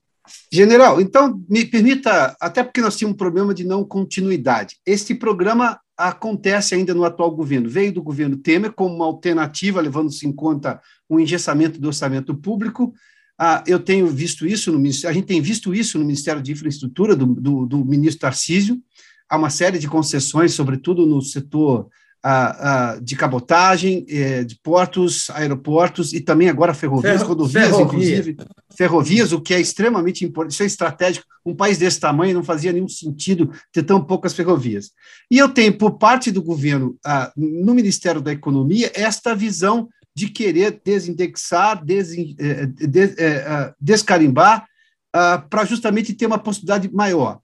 [0.52, 4.76] General, então me permita, até porque nós tínhamos um problema de não continuidade.
[4.86, 7.68] Este programa acontece ainda no atual governo.
[7.68, 12.94] Veio do governo Temer como uma alternativa, levando-se em conta o engessamento do orçamento público.
[13.36, 17.16] Ah, eu tenho visto isso no a gente tem visto isso no Ministério de Infraestrutura
[17.16, 18.80] do, do, do ministro Tarcísio
[19.32, 21.88] há uma série de concessões, sobretudo no setor
[23.02, 27.84] de cabotagem, eh, de portos, aeroportos e também agora ferrovias, Ferro, rodovias, ferrovia.
[27.84, 28.36] inclusive,
[28.76, 31.26] ferrovias, o que é extremamente importante, isso é estratégico.
[31.44, 34.92] Um país desse tamanho não fazia nenhum sentido ter tão poucas ferrovias.
[35.28, 36.96] E eu tenho, por parte do governo,
[37.36, 44.64] no Ministério da Economia, esta visão de querer desindexar, des, eh, des, eh, descarimbar,
[45.10, 47.41] para justamente ter uma possibilidade maior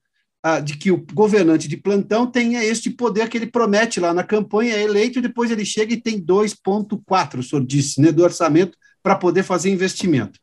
[0.64, 4.74] de que o governante de plantão tenha este poder que ele promete lá na campanha,
[4.74, 8.78] é eleito e depois ele chega e tem 2,4, o senhor disse, né, do orçamento
[9.02, 10.38] para poder fazer investimento.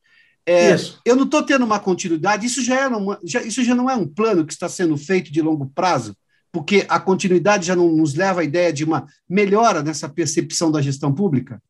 [0.46, 3.90] É, eu não estou tendo uma continuidade, isso já, é uma, já, isso já não
[3.90, 6.16] é um plano que está sendo feito de longo prazo,
[6.52, 10.82] porque a continuidade já não nos leva à ideia de uma melhora nessa percepção da
[10.82, 11.62] gestão pública?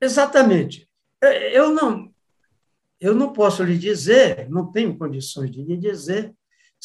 [0.00, 0.88] Exatamente.
[1.22, 2.10] É, eu não,
[2.98, 6.34] eu não posso lhe dizer, não tenho condições de lhe dizer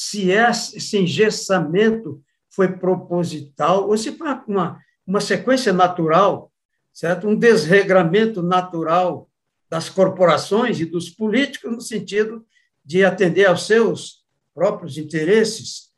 [0.01, 6.53] se esse engessamento foi proposital ou se foi uma, uma sequência natural,
[6.93, 7.27] certo?
[7.27, 9.29] um desregramento natural
[9.69, 12.45] das corporações e dos políticos no sentido
[12.85, 14.23] de atender aos seus
[14.55, 15.89] próprios interesses.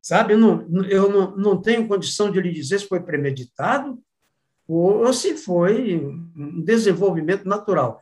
[0.00, 4.00] Sabe, eu não, eu não, não tenho condição de lhe dizer se foi premeditado
[4.68, 8.00] ou se foi um desenvolvimento natural.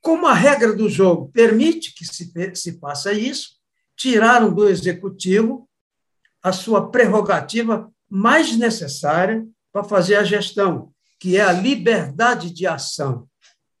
[0.00, 3.55] Como a regra do jogo permite que se, se faça isso,
[3.96, 5.68] tiraram do executivo
[6.42, 13.26] a sua prerrogativa mais necessária para fazer a gestão, que é a liberdade de ação.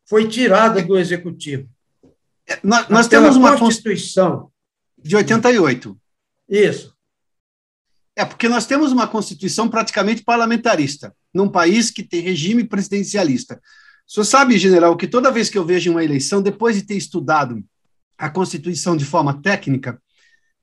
[0.04, 1.68] Foi tirada do executivo.
[2.48, 4.50] É, nós, nós temos uma Constituição
[4.98, 5.96] de 88.
[6.48, 6.94] Isso.
[8.14, 13.60] É, porque nós temos uma Constituição praticamente parlamentarista, num país que tem regime presidencialista.
[14.08, 16.96] O senhor sabe, general, que toda vez que eu vejo uma eleição, depois de ter
[16.96, 17.62] estudado
[18.16, 20.00] a Constituição de forma técnica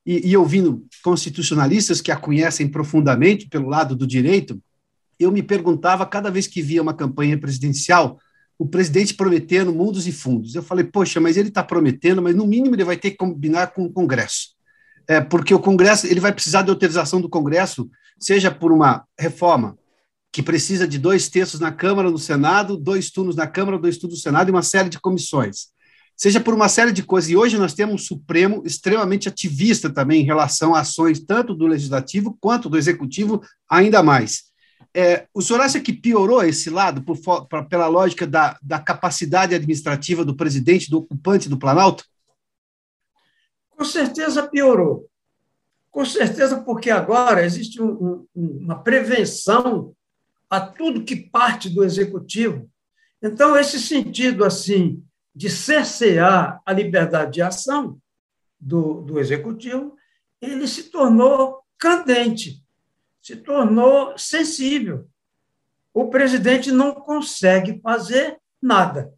[0.05, 4.61] e, e ouvindo constitucionalistas que a conhecem profundamente pelo lado do direito,
[5.19, 8.19] eu me perguntava, cada vez que via uma campanha presidencial,
[8.57, 10.55] o presidente prometendo mundos e fundos.
[10.55, 13.67] Eu falei, poxa, mas ele está prometendo, mas no mínimo ele vai ter que combinar
[13.67, 14.53] com o Congresso
[15.07, 17.89] é, porque o Congresso ele vai precisar de autorização do Congresso,
[18.19, 19.77] seja por uma reforma
[20.31, 24.19] que precisa de dois terços na Câmara, no Senado, dois turnos na Câmara, dois turnos
[24.19, 25.67] no Senado e uma série de comissões.
[26.15, 27.29] Seja por uma série de coisas.
[27.29, 31.65] E hoje nós temos um Supremo extremamente ativista também em relação a ações tanto do
[31.65, 34.51] Legislativo quanto do Executivo, ainda mais.
[34.95, 39.55] É, o senhor acha que piorou esse lado por, por, pela lógica da, da capacidade
[39.55, 42.05] administrativa do presidente, do ocupante do Planalto?
[43.71, 45.09] Com certeza piorou.
[45.89, 49.95] Com certeza, porque agora existe um, um, uma prevenção
[50.49, 52.69] a tudo que parte do executivo.
[53.21, 55.03] Então, esse sentido assim
[55.35, 57.99] de cercear a liberdade de ação
[58.59, 59.95] do, do executivo,
[60.41, 62.63] ele se tornou candente,
[63.21, 65.07] se tornou sensível.
[65.93, 69.13] O presidente não consegue fazer nada,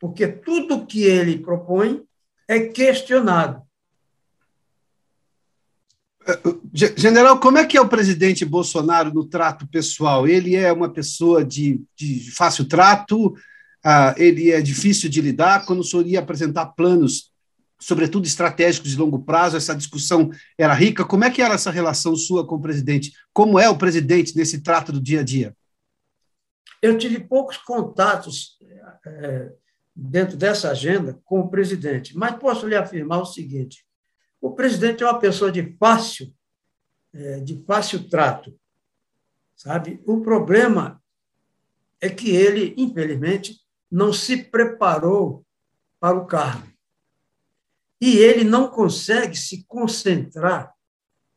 [0.00, 2.04] porque tudo que ele propõe
[2.48, 3.66] é questionado.
[6.72, 10.26] General, como é que é o presidente Bolsonaro no trato pessoal?
[10.26, 13.34] Ele é uma pessoa de, de fácil trato,
[13.86, 15.64] uh, ele é difícil de lidar.
[15.64, 17.30] Quando o senhor ia apresentar planos,
[17.78, 21.04] sobretudo estratégicos de longo prazo, essa discussão era rica.
[21.04, 23.12] Como é que era essa relação sua com o presidente?
[23.32, 25.56] Como é o presidente nesse trato do dia a dia?
[26.82, 28.58] Eu tive poucos contatos
[29.06, 29.52] é,
[29.94, 33.84] dentro dessa agenda com o presidente, mas posso lhe afirmar o seguinte:
[34.40, 36.32] o presidente é uma pessoa de fácil,
[37.14, 38.54] é, de fácil trato,
[39.54, 40.02] sabe?
[40.06, 41.02] O problema
[42.00, 43.65] é que ele, infelizmente,
[43.96, 45.42] não se preparou
[45.98, 46.70] para o cargo.
[47.98, 50.74] E ele não consegue se concentrar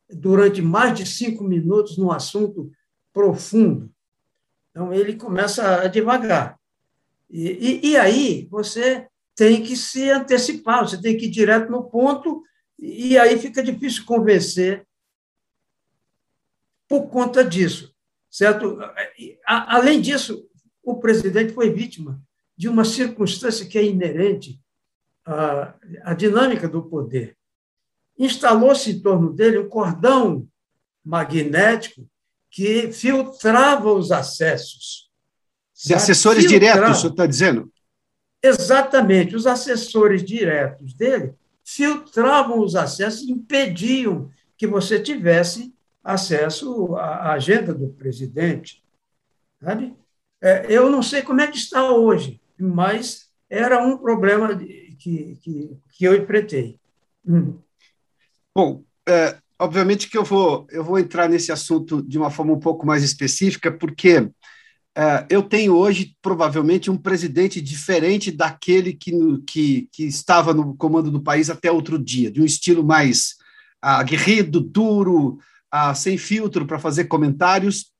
[0.09, 2.69] durante mais de cinco minutos num assunto
[3.13, 3.89] profundo.
[4.71, 6.59] Então, ele começa a devagar.
[7.29, 11.85] E, e, e, aí, você tem que se antecipar, você tem que ir direto no
[11.85, 12.43] ponto
[12.77, 14.85] e aí fica difícil convencer
[16.89, 17.95] por conta disso,
[18.29, 18.77] certo?
[19.45, 20.45] Além disso,
[20.83, 22.21] o presidente foi vítima
[22.59, 24.59] de uma circunstância que é inerente
[25.25, 27.37] à, à dinâmica do poder.
[28.17, 30.45] Instalou-se em torno dele um cordão
[31.01, 32.05] magnético
[32.51, 35.09] que filtrava os acessos.
[35.85, 36.73] De assessores filtrava.
[36.75, 37.71] diretos, o senhor está dizendo?
[38.43, 39.37] Exatamente.
[39.37, 47.87] Os assessores diretos dele filtravam os acessos, impediam que você tivesse acesso à agenda do
[47.87, 48.83] presidente.
[49.63, 49.95] Sabe?
[50.41, 55.77] É, eu não sei como é que está hoje, mas era um problema que, que,
[55.91, 56.79] que eu enfrentei.
[57.25, 57.57] Hum.
[58.55, 62.59] Bom, é, obviamente que eu vou, eu vou entrar nesse assunto de uma forma um
[62.59, 64.29] pouco mais específica, porque
[64.95, 69.11] é, eu tenho hoje provavelmente um presidente diferente daquele que,
[69.47, 73.35] que, que estava no comando do país até outro dia, de um estilo mais
[73.81, 75.39] aguerrido, duro,
[75.95, 77.93] sem filtro para fazer comentários.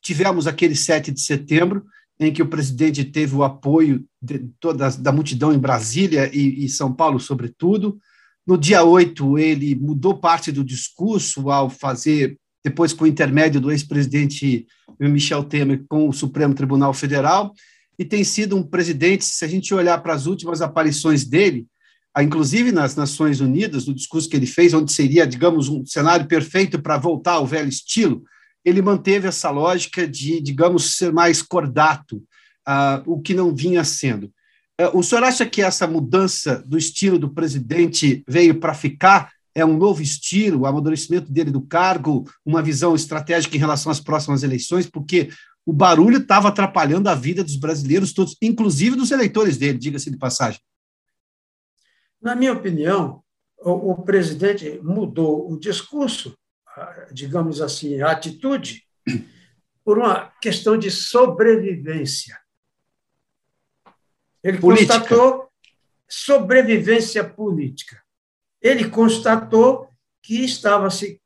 [0.00, 1.84] Tivemos aquele 7 de setembro,
[2.18, 6.68] em que o presidente teve o apoio de toda da multidão em Brasília e, e
[6.68, 7.98] São Paulo, sobretudo.
[8.46, 13.70] No dia 8, ele mudou parte do discurso ao fazer depois com o intermédio do
[13.70, 14.66] ex-presidente
[14.98, 17.52] Michel Temer com o Supremo Tribunal Federal,
[17.98, 21.66] e tem sido um presidente, se a gente olhar para as últimas aparições dele,
[22.18, 26.80] inclusive nas Nações Unidas, no discurso que ele fez, onde seria, digamos, um cenário perfeito
[26.80, 28.24] para voltar ao velho estilo,
[28.66, 32.16] ele manteve essa lógica de, digamos, ser mais cordato,
[32.68, 34.26] uh, o que não vinha sendo.
[34.80, 39.30] Uh, o senhor acha que essa mudança do estilo do presidente veio para ficar?
[39.54, 44.00] É um novo estilo, o amadurecimento dele do cargo, uma visão estratégica em relação às
[44.00, 45.30] próximas eleições, porque
[45.64, 50.18] o barulho estava atrapalhando a vida dos brasileiros todos, inclusive dos eleitores dele, diga-se de
[50.18, 50.60] passagem.
[52.20, 53.22] Na minha opinião,
[53.58, 56.36] o, o presidente mudou o discurso,
[57.16, 58.86] digamos assim, a atitude,
[59.82, 62.38] por uma questão de sobrevivência.
[64.44, 64.98] Ele política.
[64.98, 65.48] constatou
[66.06, 68.02] sobrevivência política.
[68.60, 69.88] Ele constatou
[70.22, 71.20] que estava se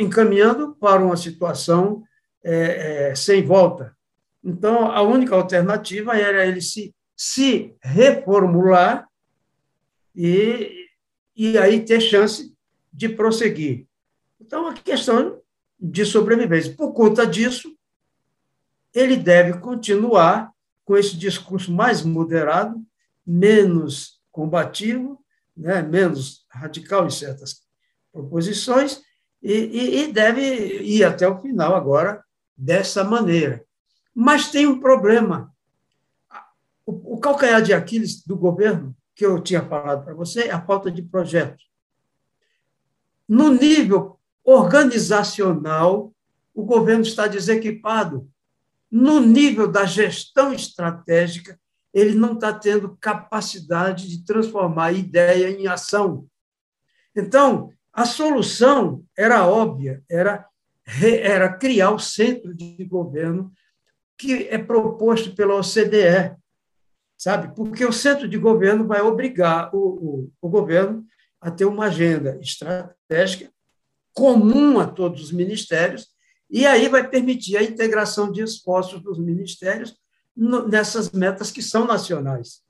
[0.00, 2.04] encaminhando para uma situação
[2.44, 3.96] é, é, sem volta.
[4.44, 9.08] Então, a única alternativa era ele se, se reformular
[10.14, 10.86] e,
[11.34, 12.54] e aí ter chance
[12.92, 13.87] de prosseguir.
[14.48, 15.42] Então, a questão
[15.78, 16.74] de sobrevivência.
[16.74, 17.70] Por conta disso,
[18.94, 20.50] ele deve continuar
[20.86, 22.82] com esse discurso mais moderado,
[23.26, 25.22] menos combativo,
[25.54, 27.60] né, menos radical em certas
[28.10, 29.02] proposições,
[29.42, 30.40] e, e, e deve
[30.80, 32.24] ir até o final agora
[32.56, 33.62] dessa maneira.
[34.14, 35.54] Mas tem um problema.
[36.86, 40.64] O, o calcanhar de Aquiles do governo, que eu tinha falado para você, é a
[40.64, 41.62] falta de projeto.
[43.28, 44.17] No nível
[44.48, 46.10] organizacional,
[46.54, 48.26] o governo está desequipado
[48.90, 51.60] no nível da gestão estratégica,
[51.92, 56.26] ele não está tendo capacidade de transformar a ideia em ação.
[57.14, 60.46] Então, a solução era óbvia, era,
[61.02, 63.52] era criar o centro de governo
[64.16, 66.34] que é proposto pela OCDE,
[67.18, 67.54] sabe?
[67.54, 71.04] Porque o centro de governo vai obrigar o, o, o governo
[71.38, 73.52] a ter uma agenda estratégica
[74.18, 76.08] comum a todos os ministérios
[76.50, 79.94] e aí vai permitir a integração de esforços dos ministérios
[80.36, 82.62] nessas metas que são nacionais.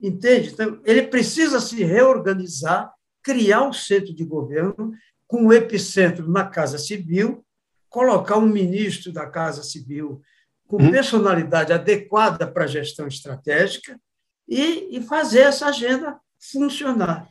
[0.00, 0.48] Entende?
[0.48, 2.90] Então, ele precisa se reorganizar,
[3.22, 4.94] criar um centro de governo
[5.26, 7.44] com o epicentro na Casa Civil,
[7.90, 10.22] colocar um ministro da Casa Civil
[10.66, 10.90] com hum.
[10.90, 14.00] personalidade adequada para a gestão estratégica
[14.48, 17.28] e, e fazer essa agenda funcionar.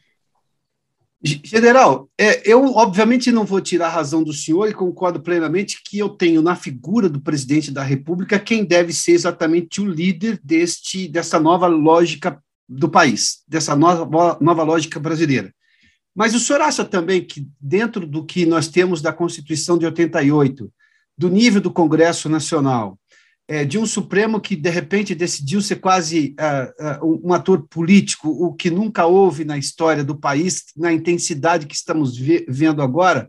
[1.22, 6.00] General, é, eu obviamente não vou tirar a razão do senhor e concordo plenamente que
[6.00, 11.10] eu tenho na figura do presidente da República quem deve ser exatamente o líder deste
[11.10, 15.54] dessa nova lógica do país, dessa nova, nova lógica brasileira.
[16.16, 20.72] Mas o senhor acha também que, dentro do que nós temos da Constituição de 88,
[21.18, 22.98] do nível do Congresso Nacional,
[23.50, 28.30] é, de um Supremo que, de repente, decidiu ser quase uh, uh, um ator político,
[28.30, 32.16] o que nunca houve na história do país, na intensidade que estamos
[32.48, 33.28] vendo agora,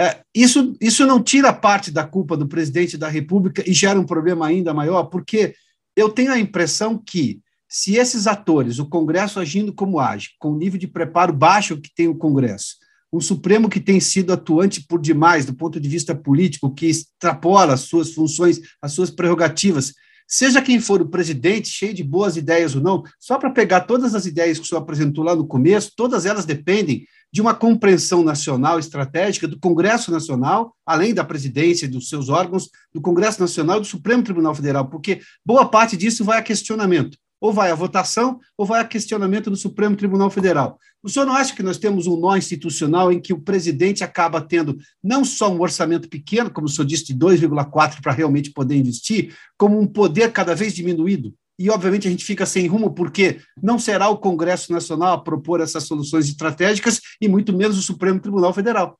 [0.00, 4.06] uh, isso, isso não tira parte da culpa do presidente da República e gera um
[4.06, 5.54] problema ainda maior, porque
[5.94, 10.56] eu tenho a impressão que, se esses atores, o Congresso agindo como age, com o
[10.56, 12.76] nível de preparo baixo que tem o Congresso,
[13.12, 17.74] um Supremo que tem sido atuante por demais do ponto de vista político, que extrapola
[17.74, 19.94] as suas funções, as suas prerrogativas,
[20.26, 24.14] seja quem for o presidente, cheio de boas ideias ou não, só para pegar todas
[24.14, 28.22] as ideias que o senhor apresentou lá no começo, todas elas dependem de uma compreensão
[28.22, 33.78] nacional estratégica do Congresso Nacional, além da presidência e dos seus órgãos, do Congresso Nacional
[33.78, 37.74] e do Supremo Tribunal Federal, porque boa parte disso vai a questionamento ou vai à
[37.74, 40.78] votação, ou vai a questionamento do Supremo Tribunal Federal.
[41.02, 44.40] O senhor não acha que nós temos um nó institucional em que o presidente acaba
[44.40, 48.76] tendo não só um orçamento pequeno, como o senhor disse, de 2,4 para realmente poder
[48.76, 51.34] investir, como um poder cada vez diminuído?
[51.58, 55.60] E, obviamente, a gente fica sem rumo, porque não será o Congresso Nacional a propor
[55.60, 58.98] essas soluções estratégicas e muito menos o Supremo Tribunal Federal.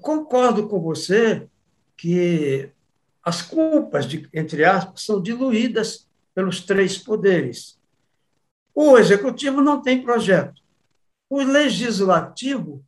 [0.00, 1.48] Concordo com você
[1.96, 2.70] que
[3.22, 7.78] as culpas, de, entre aspas, são diluídas pelos três poderes.
[8.74, 10.60] O executivo não tem projeto.
[11.28, 12.84] O legislativo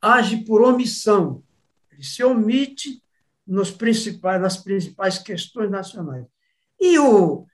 [0.00, 1.42] age por omissão.
[1.90, 3.02] Ele se omite
[3.46, 6.26] nos principais, nas principais questões nacionais.
[6.80, 7.46] E o,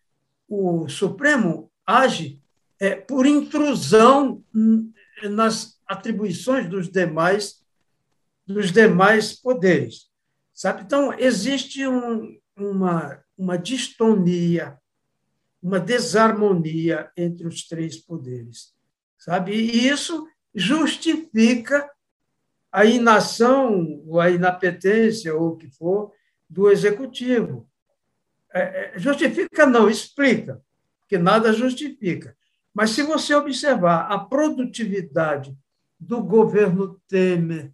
[0.48, 2.40] o Supremo age
[2.78, 4.42] é, por intrusão
[5.22, 7.58] nas atribuições dos demais
[8.48, 10.08] dos demais poderes.
[10.54, 10.82] Sabe?
[10.82, 14.78] Então, existe um, uma, uma distonia
[15.62, 18.72] uma desarmonia entre os três poderes,
[19.18, 19.52] sabe?
[19.52, 21.90] E isso justifica
[22.70, 26.12] a inação ou a inapetência ou o que for
[26.48, 27.68] do executivo.
[28.52, 30.62] É, é, justifica não, explica,
[31.08, 32.36] que nada justifica.
[32.72, 35.56] Mas se você observar a produtividade
[35.98, 37.72] do governo Temer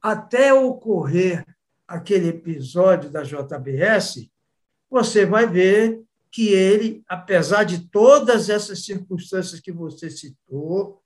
[0.00, 1.44] até ocorrer
[1.86, 4.30] aquele episódio da JBS,
[4.88, 11.02] você vai ver que ele, apesar de todas essas circunstâncias que você citou,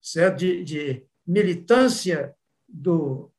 [0.00, 0.38] certo?
[0.38, 2.34] De, de militância
[2.68, 3.30] do,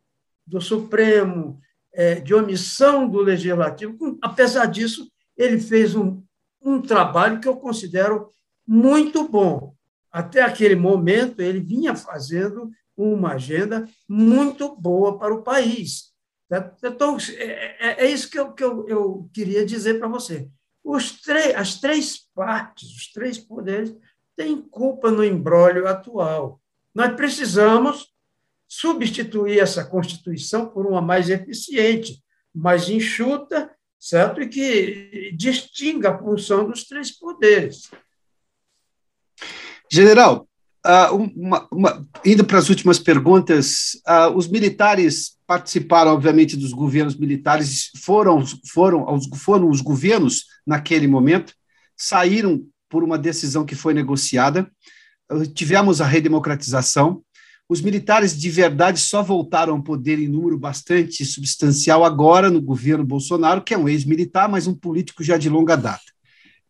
[0.46, 1.60] do Supremo,
[1.94, 6.22] é, de omissão do Legislativo, apesar disso, ele fez um,
[6.62, 8.30] um trabalho que eu considero
[8.68, 9.74] muito bom.
[10.12, 16.12] Até aquele momento, ele vinha fazendo uma agenda muito boa para o país.
[16.84, 17.46] Então, é,
[17.90, 20.50] é, é isso que eu, que eu, eu queria dizer para você.
[21.56, 23.96] As três partes, os três poderes,
[24.36, 26.60] têm culpa no embrólio atual.
[26.94, 28.12] Nós precisamos
[28.68, 32.24] substituir essa Constituição por uma mais eficiente,
[32.54, 33.70] mais enxuta,
[34.00, 34.42] certo?
[34.42, 37.92] E que distinga a função dos três poderes.
[39.90, 40.48] General,
[40.86, 47.18] uh, uma, uma, indo para as últimas perguntas, uh, os militares participaram, obviamente, dos governos
[47.18, 48.42] militares, foram,
[48.72, 51.54] foram, foram os governos naquele momento,
[51.94, 54.72] saíram por uma decisão que foi negociada,
[55.30, 57.22] uh, tivemos a redemocratização,
[57.68, 63.04] os militares de verdade só voltaram ao poder em número bastante substancial agora no governo
[63.04, 66.11] Bolsonaro, que é um ex-militar, mas um político já de longa data.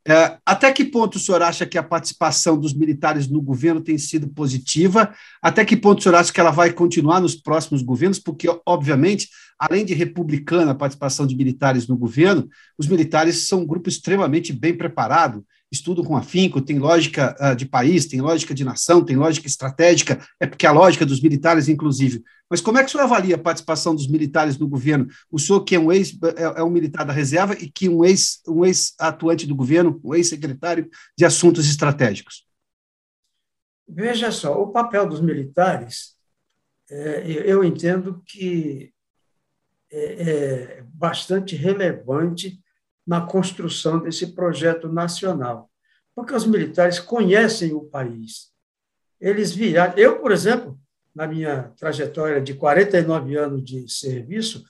[0.07, 3.97] É, até que ponto o senhor acha que a participação dos militares no governo tem
[3.97, 5.13] sido positiva?
[5.41, 8.17] Até que ponto o senhor acha que ela vai continuar nos próximos governos?
[8.17, 9.29] Porque, obviamente,
[9.61, 12.49] além de republicana a participação de militares no governo,
[12.79, 17.67] os militares são um grupo extremamente bem preparado, estudam com afinco, tem lógica uh, de
[17.67, 22.23] país, tem lógica de nação, tem lógica estratégica, é porque a lógica dos militares, inclusive.
[22.49, 25.07] Mas como é que o senhor avalia a participação dos militares no governo?
[25.29, 28.03] O senhor, que é um ex, é, é um militar da reserva e que um
[28.03, 32.47] ex, um ex-atuante do governo, um ex-secretário de assuntos estratégicos.
[33.87, 36.15] Veja só, o papel dos militares,
[36.89, 38.91] é, eu entendo que
[39.91, 42.59] é, é bastante relevante
[43.05, 45.69] na construção desse projeto nacional,
[46.15, 48.51] porque os militares conhecem o país.
[49.19, 49.97] Eles viraram.
[49.97, 50.79] Eu, por exemplo,
[51.13, 54.63] na minha trajetória de 49 anos de serviço,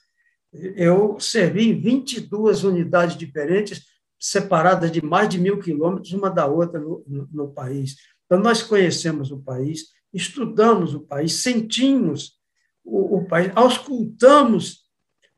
[0.53, 3.85] eu servi em 22 unidades diferentes,
[4.19, 7.95] separadas de mais de mil quilômetros uma da outra no, no, no país.
[8.25, 12.39] Então, nós conhecemos o país, estudamos o país, sentimos
[12.83, 14.80] o, o país, auscultamos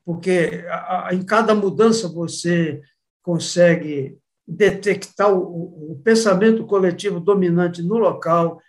[0.05, 0.65] porque
[1.11, 2.81] em cada mudança você
[3.21, 8.61] consegue detectar o, o pensamento coletivo dominante no local.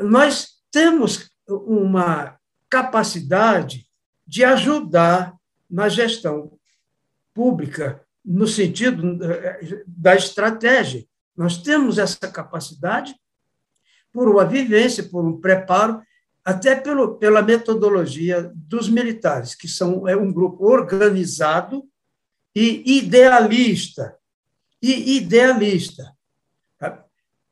[0.00, 2.38] Nós temos uma
[2.70, 3.86] capacidade
[4.26, 5.34] de ajudar
[5.70, 6.58] na gestão
[7.34, 11.04] pública, no sentido eh, da estratégia.
[11.36, 13.14] Nós temos essa capacidade
[14.12, 16.02] por uma vivência, por um preparo,
[16.44, 21.88] até pelo, pela metodologia dos militares, que são é um grupo organizado
[22.54, 24.16] e idealista.
[24.80, 26.12] E idealista.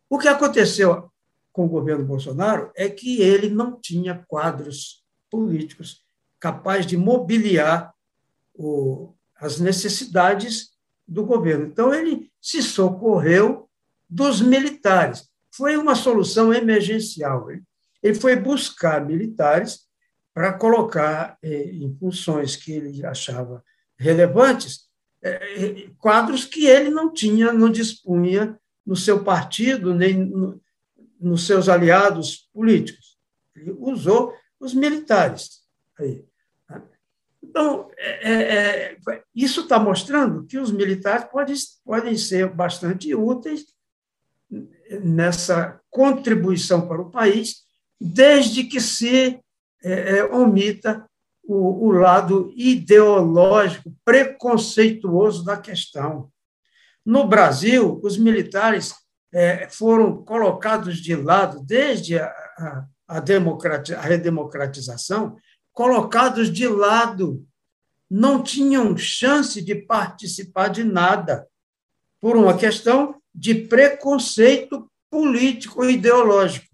[0.08, 1.08] O que aconteceu
[1.52, 6.04] com o governo Bolsonaro é que ele não tinha quadros políticos
[6.40, 7.94] capazes de mobiliar
[8.52, 10.70] o, as necessidades
[11.06, 11.66] do governo.
[11.66, 13.68] Então, ele se socorreu
[14.08, 15.28] dos militares.
[15.52, 17.48] Foi uma solução emergencial.
[17.50, 17.62] Ele
[18.14, 19.80] foi buscar militares
[20.32, 23.62] para colocar eh, em funções que ele achava
[23.98, 24.88] relevantes
[25.22, 30.60] eh, quadros que ele não tinha, não dispunha no seu partido, nem no,
[31.20, 33.18] nos seus aliados políticos.
[33.54, 35.60] Ele usou os militares.
[36.66, 36.82] Tá?
[37.42, 43.66] Então, é, é, é isso está mostrando que os militares podem, podem ser bastante úteis
[45.02, 47.64] nessa contribuição para o país
[48.00, 49.38] desde que se
[49.82, 51.04] é, é, omita
[51.44, 56.30] o, o, lado ideológico, preconceituoso da questão.
[57.04, 58.94] No Brasil, os militares
[59.32, 65.36] é, foram colocados de lado, desde a, a, a, a redemocratização,
[65.72, 67.44] colocados de lado,
[68.08, 71.46] não tinham chance de participar de nada,
[72.20, 76.69] por uma questão de preconceito político e ideológico.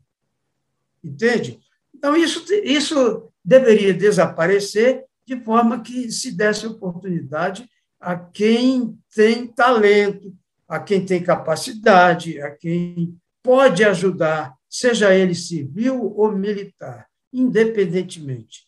[1.06, 1.60] Entende?
[1.94, 7.68] Então, isso, isso deveria desaparecer de forma que se desse oportunidade
[8.00, 10.34] a quem tem talento,
[10.68, 18.66] a quem tem capacidade, a quem pode ajudar, seja ele civil ou militar, independentemente.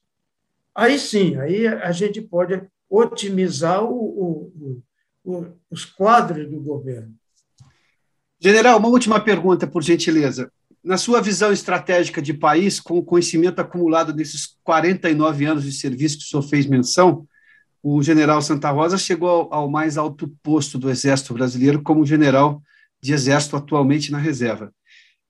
[0.74, 4.82] Aí sim, aí a gente pode otimizar o, o,
[5.24, 7.14] o, os quadros do governo.
[8.40, 10.50] General, uma última pergunta, por gentileza
[10.82, 16.18] na sua visão estratégica de país, com o conhecimento acumulado desses 49 anos de serviço
[16.18, 17.26] que o senhor fez menção,
[17.82, 22.62] o general Santa Rosa chegou ao, mais alto posto do Exército Brasileiro como general
[23.00, 24.72] de Exército atualmente na reserva.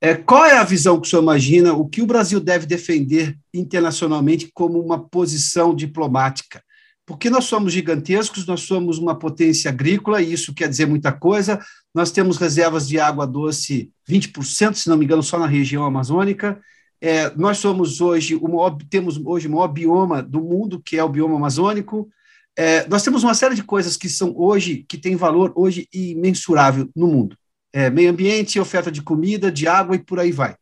[0.00, 3.36] É, qual é a visão que o senhor imagina, o que o Brasil deve defender
[3.52, 6.62] internacionalmente como uma posição diplomática?
[7.04, 11.58] Porque nós somos gigantescos, nós somos uma potência agrícola, e isso quer dizer muita coisa.
[11.94, 16.60] Nós temos reservas de água doce 20%, se não me engano, só na região amazônica.
[17.00, 21.08] É, nós somos hoje, uma, temos hoje o maior bioma do mundo, que é o
[21.08, 22.08] bioma amazônico.
[22.56, 26.88] É, nós temos uma série de coisas que são hoje, que têm valor hoje imensurável
[26.94, 27.36] no mundo
[27.72, 30.56] é, meio ambiente, oferta de comida, de água e por aí vai.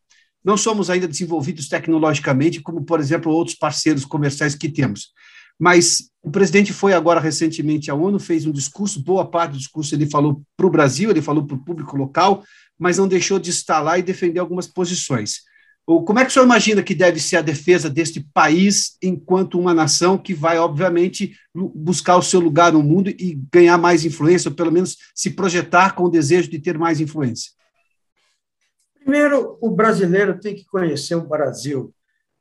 [0.44, 5.12] Não somos ainda desenvolvidos tecnologicamente, como, por exemplo, outros parceiros comerciais que temos.
[5.58, 9.94] Mas o presidente foi agora recentemente à ONU, fez um discurso, boa parte do discurso
[9.94, 12.44] ele falou para o Brasil, ele falou para o público local,
[12.78, 15.40] mas não deixou de estar lá e defender algumas posições.
[15.86, 19.72] Como é que o senhor imagina que deve ser a defesa deste país enquanto uma
[19.72, 24.54] nação que vai, obviamente, buscar o seu lugar no mundo e ganhar mais influência, ou
[24.56, 27.52] pelo menos se projetar com o desejo de ter mais influência?
[28.98, 31.94] Primeiro, o brasileiro tem que conhecer o Brasil.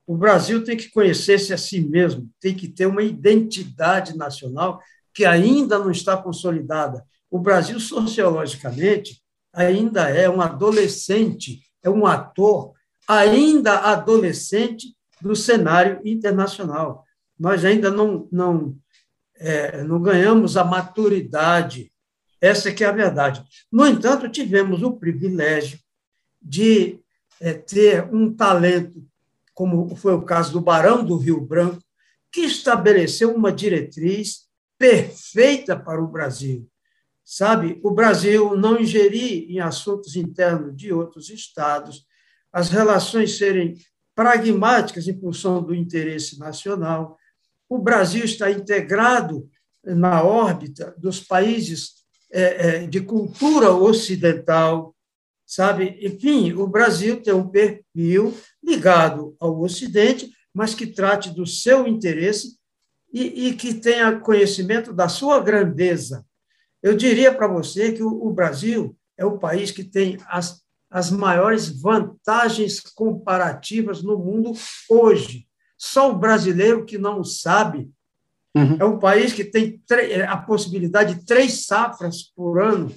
[0.07, 4.81] O Brasil tem que conhecer-se a si mesmo, tem que ter uma identidade nacional
[5.13, 7.03] que ainda não está consolidada.
[7.31, 9.21] O Brasil, sociologicamente,
[9.53, 12.73] ainda é um adolescente, é um ator
[13.07, 17.05] ainda adolescente do cenário internacional.
[17.39, 18.75] Nós ainda não, não,
[19.37, 21.91] é, não ganhamos a maturidade.
[22.41, 23.43] Essa é que é a verdade.
[23.71, 25.79] No entanto, tivemos o privilégio
[26.41, 26.99] de
[27.39, 29.03] é, ter um talento,
[29.55, 31.81] como foi o caso do Barão do Rio Branco,
[32.31, 34.45] que estabeleceu uma diretriz
[34.77, 36.69] perfeita para o Brasil.
[37.23, 42.05] Sabe, o Brasil não ingerir em assuntos internos de outros estados,
[42.51, 43.75] as relações serem
[44.13, 47.17] pragmáticas em função do interesse nacional.
[47.67, 49.49] O Brasil está integrado
[49.83, 52.43] na órbita dos países é,
[52.83, 54.94] é, de cultura ocidental,
[55.45, 55.97] sabe?
[56.01, 62.57] Enfim, o Brasil tem um perfil ligado ao Ocidente, mas que trate do seu interesse
[63.13, 66.25] e, e que tenha conhecimento da sua grandeza.
[66.81, 70.65] Eu diria para você que o, o Brasil é o país que tem as
[70.95, 74.53] as maiores vantagens comparativas no mundo
[74.89, 75.45] hoje.
[75.77, 77.91] Só o brasileiro que não sabe.
[78.55, 78.77] Uhum.
[78.79, 79.83] É um país que tem
[80.25, 82.95] a possibilidade de três safras por ano,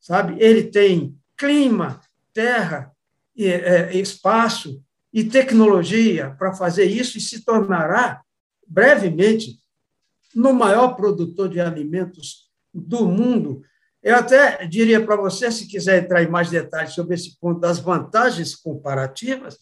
[0.00, 0.34] sabe?
[0.42, 2.00] Ele tem clima,
[2.32, 2.92] terra,
[3.36, 4.80] é, espaço
[5.12, 8.22] e tecnologia para fazer isso e se tornará
[8.64, 9.58] brevemente
[10.32, 13.60] no maior produtor de alimentos do mundo.
[14.00, 17.80] Eu até diria para você, se quiser entrar em mais detalhes sobre esse ponto das
[17.80, 19.58] vantagens comparativas,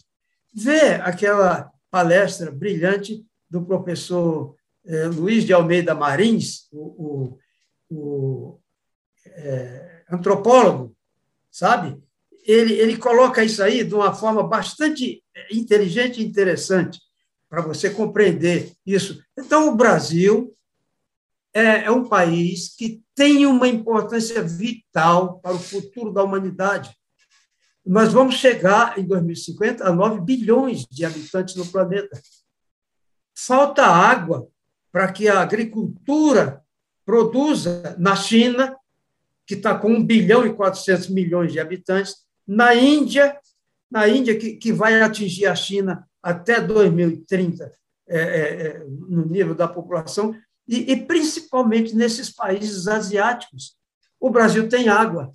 [0.55, 4.55] vê aquela palestra brilhante do professor
[4.85, 7.39] eh, Luiz de Almeida Marins, o,
[7.89, 8.61] o, o
[9.27, 10.95] é, antropólogo,
[11.51, 12.01] sabe?
[12.47, 17.01] Ele, ele coloca isso aí de uma forma bastante inteligente e interessante
[17.49, 19.23] para você compreender isso.
[19.39, 20.55] Então, o Brasil
[21.53, 26.97] é, é um país que tem uma importância vital para o futuro da humanidade.
[27.85, 32.21] Nós vamos chegar, em 2050, a 9 bilhões de habitantes no planeta.
[33.35, 34.49] Falta água
[34.93, 36.63] para que a agricultura
[37.05, 38.77] produza na China,
[39.51, 43.37] que está com 1 bilhão e 400 milhões de habitantes, na Índia,
[43.91, 47.69] na Índia que, que vai atingir a China até 2030,
[48.07, 50.37] é, é, é, no nível da população,
[50.69, 53.77] e, e principalmente nesses países asiáticos.
[54.21, 55.33] O Brasil tem água,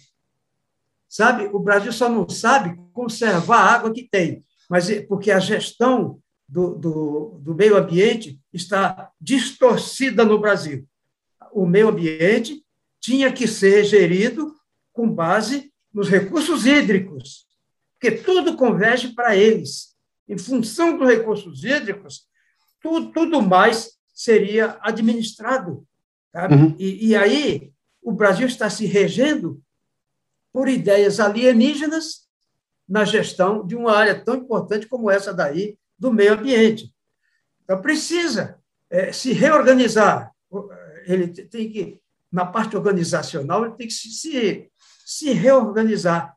[1.10, 1.50] sabe?
[1.52, 6.22] O Brasil só não sabe conservar a água que tem, mas é porque a gestão
[6.48, 10.88] do, do, do, meio ambiente está distorcida no Brasil.
[11.52, 12.65] O meio ambiente
[13.06, 14.56] tinha que ser gerido
[14.92, 17.46] com base nos recursos hídricos,
[17.94, 19.96] porque tudo converge para eles.
[20.28, 22.28] Em função dos recursos hídricos,
[22.82, 25.86] tudo, tudo mais seria administrado.
[26.34, 26.76] Uhum.
[26.80, 29.62] E, e aí o Brasil está se regendo
[30.52, 32.28] por ideias alienígenas
[32.90, 36.92] na gestão de uma área tão importante como essa daí do meio ambiente.
[37.64, 40.32] Então, precisa é, se reorganizar.
[41.06, 42.00] Ele tem que,
[42.36, 44.70] na parte organizacional, ele tem que se,
[45.06, 46.36] se, reorganizar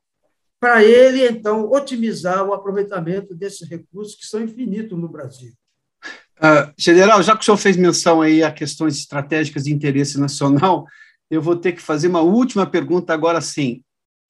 [0.60, 5.52] para ele, então, otimizar o aproveitamento desses recursos que são infinitos no Brasil.
[6.36, 10.86] Uh, general, já que o senhor fez menção aí a questões estratégicas de interesse nacional,
[11.28, 13.82] eu vou ter que fazer uma última pergunta agora sim.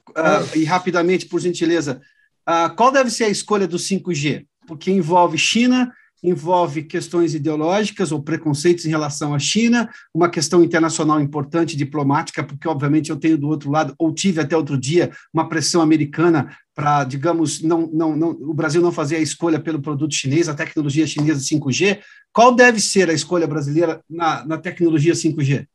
[0.08, 2.00] Uh, e rapidamente, por gentileza,
[2.48, 4.46] uh, qual deve ser a escolha do 5G?
[4.66, 5.92] Porque envolve China,
[6.22, 12.68] envolve questões ideológicas ou preconceitos em relação à China, uma questão internacional importante, diplomática, porque,
[12.68, 17.04] obviamente, eu tenho do outro lado, ou tive até outro dia, uma pressão americana para,
[17.04, 21.06] digamos, não, não, não, o Brasil não fazer a escolha pelo produto chinês, a tecnologia
[21.06, 22.00] chinesa 5G.
[22.32, 25.66] Qual deve ser a escolha brasileira na, na tecnologia 5G?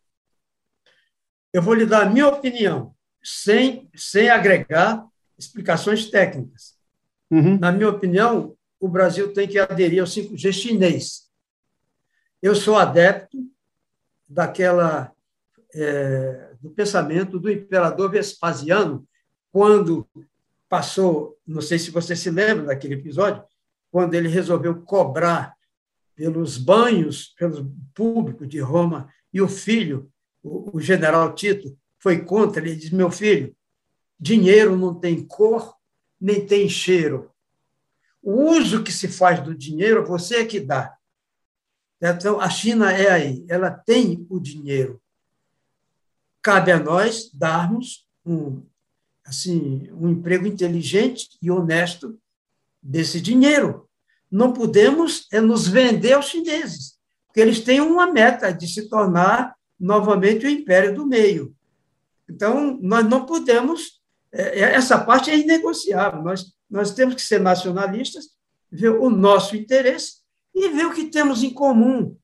[1.53, 5.05] Eu vou lhe dar a minha opinião, sem, sem agregar
[5.37, 6.73] explicações técnicas.
[7.29, 7.57] Uhum.
[7.59, 11.29] Na minha opinião, o Brasil tem que aderir ao 5G chinês.
[12.41, 13.37] Eu sou adepto
[14.27, 15.13] daquela
[15.73, 19.07] é, do pensamento do imperador Vespasiano,
[19.53, 20.05] quando
[20.67, 23.41] passou, não sei se você se lembra daquele episódio,
[23.89, 25.55] quando ele resolveu cobrar
[26.13, 30.11] pelos banhos, pelo público de Roma, e o filho,
[30.43, 33.55] o, o general Tito, foi contra, ele disse: Meu filho,
[34.19, 35.73] dinheiro não tem cor,
[36.19, 37.32] nem tem cheiro.
[38.23, 40.95] O uso que se faz do dinheiro, você é que dá.
[42.01, 45.01] Então, a China é aí, ela tem o dinheiro.
[46.41, 48.63] Cabe a nós darmos um,
[49.25, 52.17] assim, um emprego inteligente e honesto
[52.81, 53.89] desse dinheiro.
[54.31, 56.97] Não podemos é nos vender aos chineses,
[57.27, 61.53] porque eles têm uma meta de se tornar novamente o império do meio.
[62.29, 64.01] Então, nós não podemos,
[64.31, 66.21] é, é, essa parte é inegociável.
[66.21, 68.29] Nós nós temos que ser nacionalistas,
[68.71, 70.23] ver o nosso interesse
[70.55, 72.17] e ver o que temos em comum.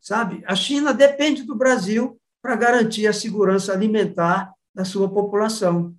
[0.00, 0.42] Sabe?
[0.44, 5.94] A China depende do Brasil para garantir a segurança alimentar da sua população.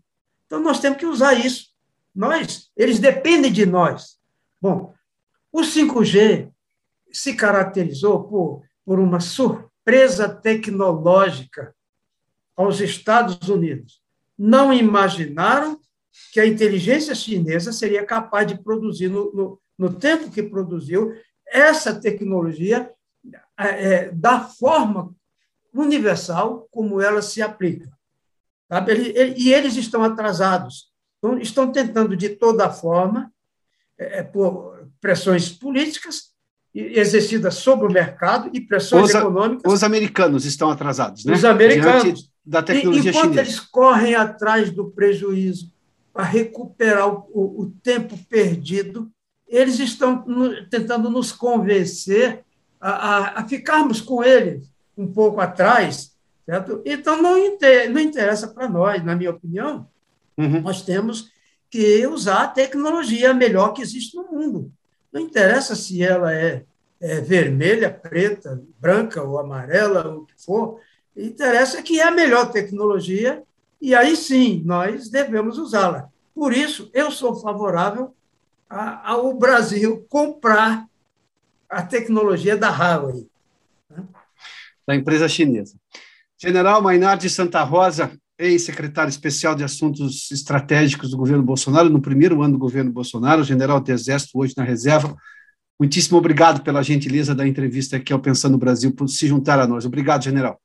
[0.46, 1.70] Então, nós temos que usar isso.
[2.14, 4.20] Nós, eles dependem de nós.
[4.62, 4.94] Bom,
[5.50, 6.52] o 5G
[7.10, 11.74] se caracterizou por, por uma surpresa tecnológica
[12.54, 14.02] aos Estados Unidos.
[14.38, 15.80] Não imaginaram
[16.32, 21.14] que a inteligência chinesa seria capaz de produzir, no, no, no tempo que produziu,
[21.48, 22.92] essa tecnologia
[23.58, 25.14] é, é, da forma
[25.74, 27.92] universal como ela se aplica.
[28.70, 28.92] Sabe?
[28.92, 30.92] Ele, ele, e eles estão atrasados.
[31.18, 33.32] Então, estão tentando, de toda forma,
[33.98, 36.34] é, é por pressões políticas
[36.74, 39.72] exercidas sobre o mercado e pressões os, econômicas.
[39.72, 41.34] Os americanos estão atrasados, né?
[41.34, 42.04] Os americanos.
[42.04, 43.42] Diante da tecnologia e, enquanto chinesa.
[43.42, 45.73] eles correm atrás do prejuízo
[46.14, 49.12] para recuperar o, o, o, tempo perdido,
[49.48, 52.44] eles estão no, tentando nos convencer
[52.80, 56.14] a, a, a, ficarmos com eles um pouco atrás.
[56.46, 56.82] Certo?
[56.86, 59.88] Então, não, inter, não interessa para nós, na minha opinião,
[60.38, 60.62] uhum.
[60.62, 61.32] nós temos
[61.70, 64.72] que usar a tecnologia melhor que existe no mundo.
[65.12, 66.64] Não interessa se ela é,
[67.02, 70.80] é vermelha, preta, branca ou amarela, ou o que for,
[71.16, 73.42] interessa que é a melhor tecnologia
[73.84, 76.08] e aí sim nós devemos usá-la.
[76.34, 78.16] Por isso, eu sou favorável
[78.70, 80.86] ao Brasil comprar
[81.70, 83.28] a tecnologia da Huawei.
[83.90, 84.04] Né?
[84.88, 85.76] Da empresa chinesa.
[86.42, 92.42] General Mainar de Santa Rosa, ex-secretário especial de Assuntos Estratégicos do governo Bolsonaro, no primeiro
[92.42, 95.14] ano do governo Bolsonaro, general do Exército, hoje na reserva.
[95.78, 99.68] Muitíssimo obrigado pela gentileza da entrevista aqui ao Pensando no Brasil, por se juntar a
[99.68, 99.86] nós.
[99.86, 100.58] Obrigado, general.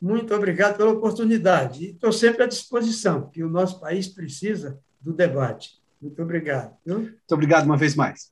[0.00, 1.86] Muito obrigado pela oportunidade.
[1.90, 5.80] Estou sempre à disposição, que o nosso país precisa do debate.
[6.00, 6.76] Muito obrigado.
[6.84, 6.98] Viu?
[6.98, 8.30] Muito obrigado uma vez mais.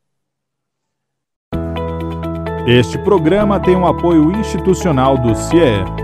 [2.67, 6.04] Este programa tem um apoio institucional do CIE.